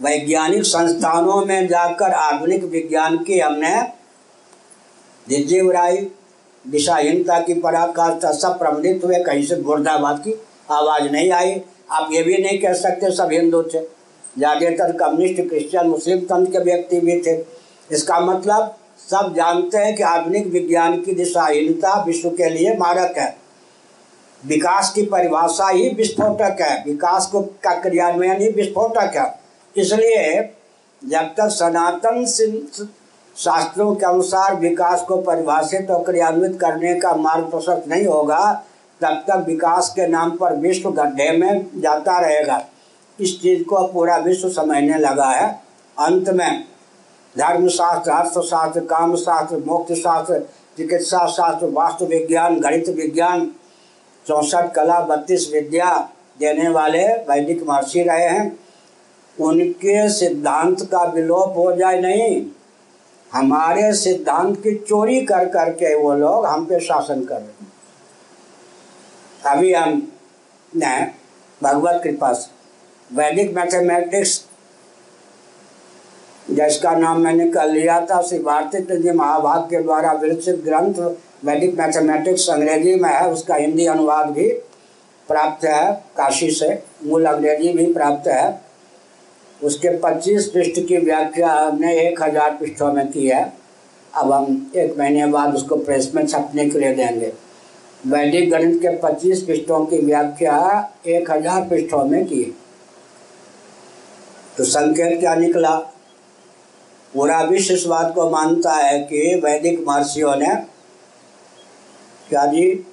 वैज्ञानिक 0.00 0.64
संस्थानों 0.64 1.44
में 1.46 1.66
जाकर 1.68 2.12
आधुनिक 2.14 2.64
विज्ञान 2.64 3.16
की 3.24 3.38
हमने 3.40 3.74
दिज्जी 5.26 5.60
उड़ाई 5.60 5.96
दिशाहीनता 6.64 7.38
की 7.40 7.54
पराकाष्ठा 7.54 8.32
सब 8.32 8.58
प्रमदित 8.58 9.04
हुए, 9.04 9.22
कहीं 9.24 9.44
से 9.46 9.56
मुर्दाबाद 9.56 10.18
की 10.18 10.34
आवाज़ 10.70 11.10
नहीं 11.12 11.30
आई। 11.32 11.60
आप 11.90 12.08
ये 12.12 12.22
भी 12.22 12.36
नहीं 12.36 12.58
कह 12.60 12.72
सकते, 12.74 13.10
सब 13.10 13.32
हिंदू 13.32 13.62
थे। 13.64 13.80
ज़्यादातर 14.38 14.92
कम्युनिस्ट, 14.96 15.48
क्रिश्चियन, 15.48 15.86
मुस्लिम 15.86 16.18
तंत्र 16.20 16.50
के 16.52 16.64
व्यक्ति 16.64 17.00
भी 17.00 17.20
थे। 17.22 17.36
इसका 17.90 18.20
मतलब 18.20 18.76
सब 18.98 19.34
जानते 19.36 19.78
हैं 19.78 19.94
कि 19.96 20.02
आधुनिक 20.02 20.46
विज्ञान 20.46 21.02
की 21.02 21.12
दिशाहीनता 21.12 22.02
विश्व 22.02 22.30
के 22.30 22.50
लिए 22.50 22.76
मारक 22.76 23.14
है। 23.18 23.36
विकास 24.46 24.90
की 24.90 25.02
परिभाषा 25.02 25.68
ही 25.68 25.88
विस्फोटक 25.88 26.56
है। 26.60 26.84
विकास 26.86 27.26
को 27.26 27.40
का 27.40 27.74
क्रियान्वयन 27.80 28.40
ही 28.40 28.48
विस्फोटक 28.48 29.12
है। 29.16 29.40
इसलिए 29.76 30.42
जब 31.04 31.22
तक 31.22 31.48
सनातन 31.48 32.24
शास्त्रों 33.36 33.94
के 33.94 34.06
अनुसार 34.06 34.56
विकास 34.56 35.02
को 35.02 35.16
परिभाषित 35.16 35.90
और 35.90 36.02
क्रियान्वित 36.04 36.58
करने 36.60 36.94
का 36.94 37.14
मार्ग 37.14 37.44
प्रशस्त 37.44 37.88
नहीं 37.88 38.06
होगा, 38.06 38.64
तब 39.00 39.24
तक 39.28 39.44
विकास 39.46 39.88
के 39.88 40.06
नाम 40.06 40.30
पर 40.30 40.56
विश्व 40.56 40.90
गड्ढे 40.90 41.30
में 41.30 41.66
जाता 41.76 42.18
रहेगा। 42.18 42.64
इस 43.20 43.42
चीज़ 43.42 43.64
को 43.64 43.86
पूरा 43.86 44.16
विश्व 44.16 44.48
समझने 44.48 44.98
लगा 44.98 45.30
है। 45.30 45.62
अंत 45.98 46.28
में 46.28 46.64
धर्मशास्त्र, 47.38 48.10
अर्थशास्त्र 48.10 48.80
काम 48.80 49.14
शास्त्र 49.16 49.56
मोक्ष 49.66 49.94
शास्त्र 49.94 50.38
चिकित्सा 50.76 51.26
शास्त्र 51.26 51.66
वास्तु 51.66 52.04
विज्ञान 52.04 52.58
गणित 52.60 52.88
विज्ञान 52.88 53.46
चौंसठ 54.26 54.72
कला, 54.74 55.00
बत्तीस 55.00 55.50
विद्या 55.52 55.96
देने 56.40 56.68
वाले 56.68 57.06
वैदिक 57.28 57.62
महर्षि 57.68 58.02
रहे 58.02 58.28
हैं। 58.28 58.58
उनके 59.38 60.08
सिद्धांत 60.08 60.82
का 60.82 61.02
विलोप 61.04 61.56
हो 61.56 61.72
जाए 61.76 62.00
नहीं, 62.00 62.46
हमारे 63.32 63.92
सिद्धांत 63.92 64.56
की 64.56 64.74
चोरी 64.78 65.20
कर 65.26 65.48
करके 65.48 65.94
वो 65.94 66.14
लोग 66.14 66.46
हम 66.46 66.64
पे 66.66 66.80
शासन 66.80 67.24
कर 67.24 67.34
रहे 67.34 67.66
अभी 69.46 69.72
हम 69.72 70.12
ने 70.72 70.96
भगवत 71.62 72.00
कृपा 72.04 72.32
से, 72.32 72.50
वैदिक 73.10 73.54
मैथमेटिक्स 73.56 74.47
जिसका 76.50 76.90
नाम 76.90 77.20
मैंने 77.20 77.48
कल 77.48 77.70
लिया 77.70 78.00
था 78.00 78.20
श्री 78.22 78.38
भारती 78.38 78.96
जी 78.98 79.10
महाभाग 79.10 79.62
के 79.62 79.82
द्वारा 79.82 80.12
विरचित 80.12 80.62
ग्रंथ, 80.64 80.94
वैदिक 81.44 81.78
मैथमेटिक्स, 81.78 82.48
अंग्रेज़ी 82.50 82.94
में 82.94 83.10
है, 83.10 83.30
उसका 83.30 83.54
हिंदी 83.54 83.86
अनुवाद 83.86 84.30
भी 84.30 84.48
प्राप्त 85.28 85.64
है, 85.64 85.92
काशी 86.16 86.50
से, 86.50 86.82
मूल 87.04 87.24
अंग्रेज़ी 87.24 87.72
भी 87.72 87.92
प्राप्त 87.92 88.28
है। 88.28 88.60
उसके 89.62 89.88
25 89.98 90.46
पृष्ठ 90.46 90.80
की 90.80 90.96
व्याख्या 90.96 91.52
हमने 91.52 91.94
एक 92.00 92.22
हज़ार 92.22 92.50
पृष्ठों 92.50 92.92
में 92.92 93.10
की 93.12 93.26
है। 93.26 93.42
अब 94.16 94.32
हम 94.32 94.72
एक 94.76 94.98
महीने 94.98 95.26
बाद 95.26 95.54
उसको 95.54 95.76
प्रेस 95.76 96.10
में 96.14 96.26
छपने 96.26 96.68
के 96.68 96.78
लिए 96.78 96.94
देंगे। 96.94 97.32
वैदिक 98.06 98.50
गणित 98.50 98.80
के 98.82 98.96
25 98.96 99.42
पृष्ठों 99.42 99.84
की 99.84 99.98
व्याख्या 99.98 100.56
एक 101.06 101.30
हज़ार 101.30 101.68
पृष्ठों 101.68 102.04
में 102.04 102.24
की। 102.24 102.42
तो 104.58 104.64
संकेत 104.64 105.20
क्या 105.20 105.34
निकला? 105.34 105.76
पूरा 107.14 107.42
विश्व 107.42 107.74
इस 107.74 107.84
बात 107.84 108.14
को 108.14 108.30
मानता 108.30 108.72
है 108.72 108.98
कि 108.98 109.40
वैदिक 109.44 109.84
महर्षियों 109.88 110.36
ने 110.36 110.54
क्या 112.28 112.46
जी, 112.46 112.86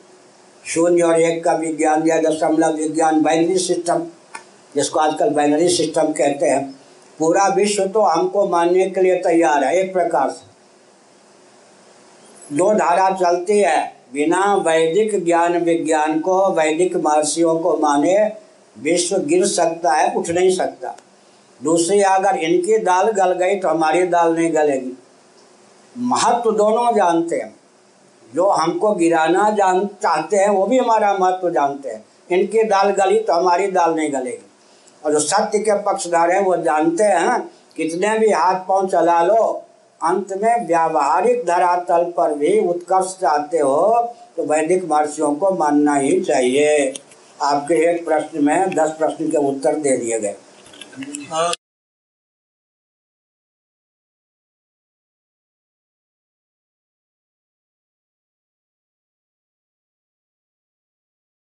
शून्य 0.65 1.01
और 1.01 1.19
एक 1.21 1.43
का 1.43 1.53
विज्ञान 1.53 2.07
या 2.07 2.21
दशमलव 2.21 2.75
विज्ञान 2.75 3.21
बाइनरी 3.21 3.57
सिस्टम 3.57 4.05
जिसको 4.75 4.99
आजकल 4.99 5.29
बाइनरी 5.29 5.69
सिस्टम 5.69 6.11
कहते 6.13 6.45
हैं। 6.45 6.75
पूरा 7.19 7.47
विश्व 7.47 7.85
तो 7.85 8.01
हमको 8.01 8.47
मानने 8.49 8.89
के 8.89 9.01
लिए 9.01 9.15
तैयार 9.15 9.63
है, 9.63 9.75
एक 9.77 9.93
प्रकार 9.93 10.29
से। 10.29 10.53
दो 12.55 12.73
धारा 12.73 13.09
चलती 13.09 13.57
है, 13.59 13.95
बिना 14.13 14.55
वैदिक 14.55 15.25
ज्ञान 15.25 15.57
विज्ञान 15.57 16.19
को, 16.19 16.49
वैदिक 16.51 16.95
महर्षियों 16.95 17.59
को 17.59 17.77
माने, 17.77 18.31
विश्व 18.79 19.17
गिर 19.17 19.45
सकता 19.45 19.93
है, 19.93 20.13
उठ 20.13 20.29
नहीं 20.29 20.55
सकता। 20.55 20.95
दूसरी, 21.61 22.01
अगर 22.01 22.35
इनकी 22.35 22.77
दाल 22.77 23.11
गल 23.11 23.33
गई 23.33 23.55
तो 23.55 23.67
हमारी 23.67 24.03
दाल 24.03 24.33
नहीं 24.35 24.53
गलेगी। 24.53 24.97
महत्व 25.95 26.51
दोनों 26.51 26.95
जानते 26.95 27.35
हैं। 27.35 27.55
जो 28.33 28.45
हमको 28.45 28.93
गिराना 28.93 29.49
जान, 29.49 29.85
चाहते 30.03 30.37
हैं, 30.37 30.49
वो 30.49 30.65
भी 30.65 30.77
हमारा 30.77 31.13
महत्व 31.13 31.49
जानते 31.49 31.89
हैं। 31.89 32.05
इनकी 32.31 32.63
दाल 32.63 32.89
गली 32.91 33.19
तो 33.19 33.33
हमारी 33.33 33.67
दाल 33.67 33.93
नहीं 33.95 34.11
गलेगी। 34.13 34.45
और 35.05 35.11
जो 35.11 35.19
सत्य 35.19 35.59
के 35.59 35.77
पक्षधार 35.81 36.31
हैं, 36.31 36.41
वो 36.41 36.55
जानते 36.57 37.03
हैं, 37.03 37.39
कितने 37.75 38.17
भी 38.19 38.29
हाथ 38.29 38.59
पाँव 38.67 38.87
चला 38.87 39.21
लो, 39.23 39.43
अंत 40.01 40.33
में 40.33 40.67
व्यावहारिक 40.67 41.45
धरातल 41.45 42.03
पर 42.11 42.33
भी 42.33 42.59
उत्कर्ष 42.67 43.15
चाहते 43.21 43.57
हो 43.57 44.13
तो 44.37 44.43
वैदिक 44.43 44.83
महर्षियों 44.85 45.33
को 45.35 45.51
मानना 45.51 45.95
ही 45.95 46.19
चाहिए। 46.21 46.93
आपके 47.41 47.75
एक 47.91 48.05
प्रश्न 48.05 48.43
में 48.45 48.75
दस 48.75 48.89
प्रश्न 48.89 49.29
के 49.31 49.37
उत्तर 49.49 49.75
दे 49.75 49.95
दिए 49.97 50.19
गए। 50.19 50.35
halo. 51.29 51.53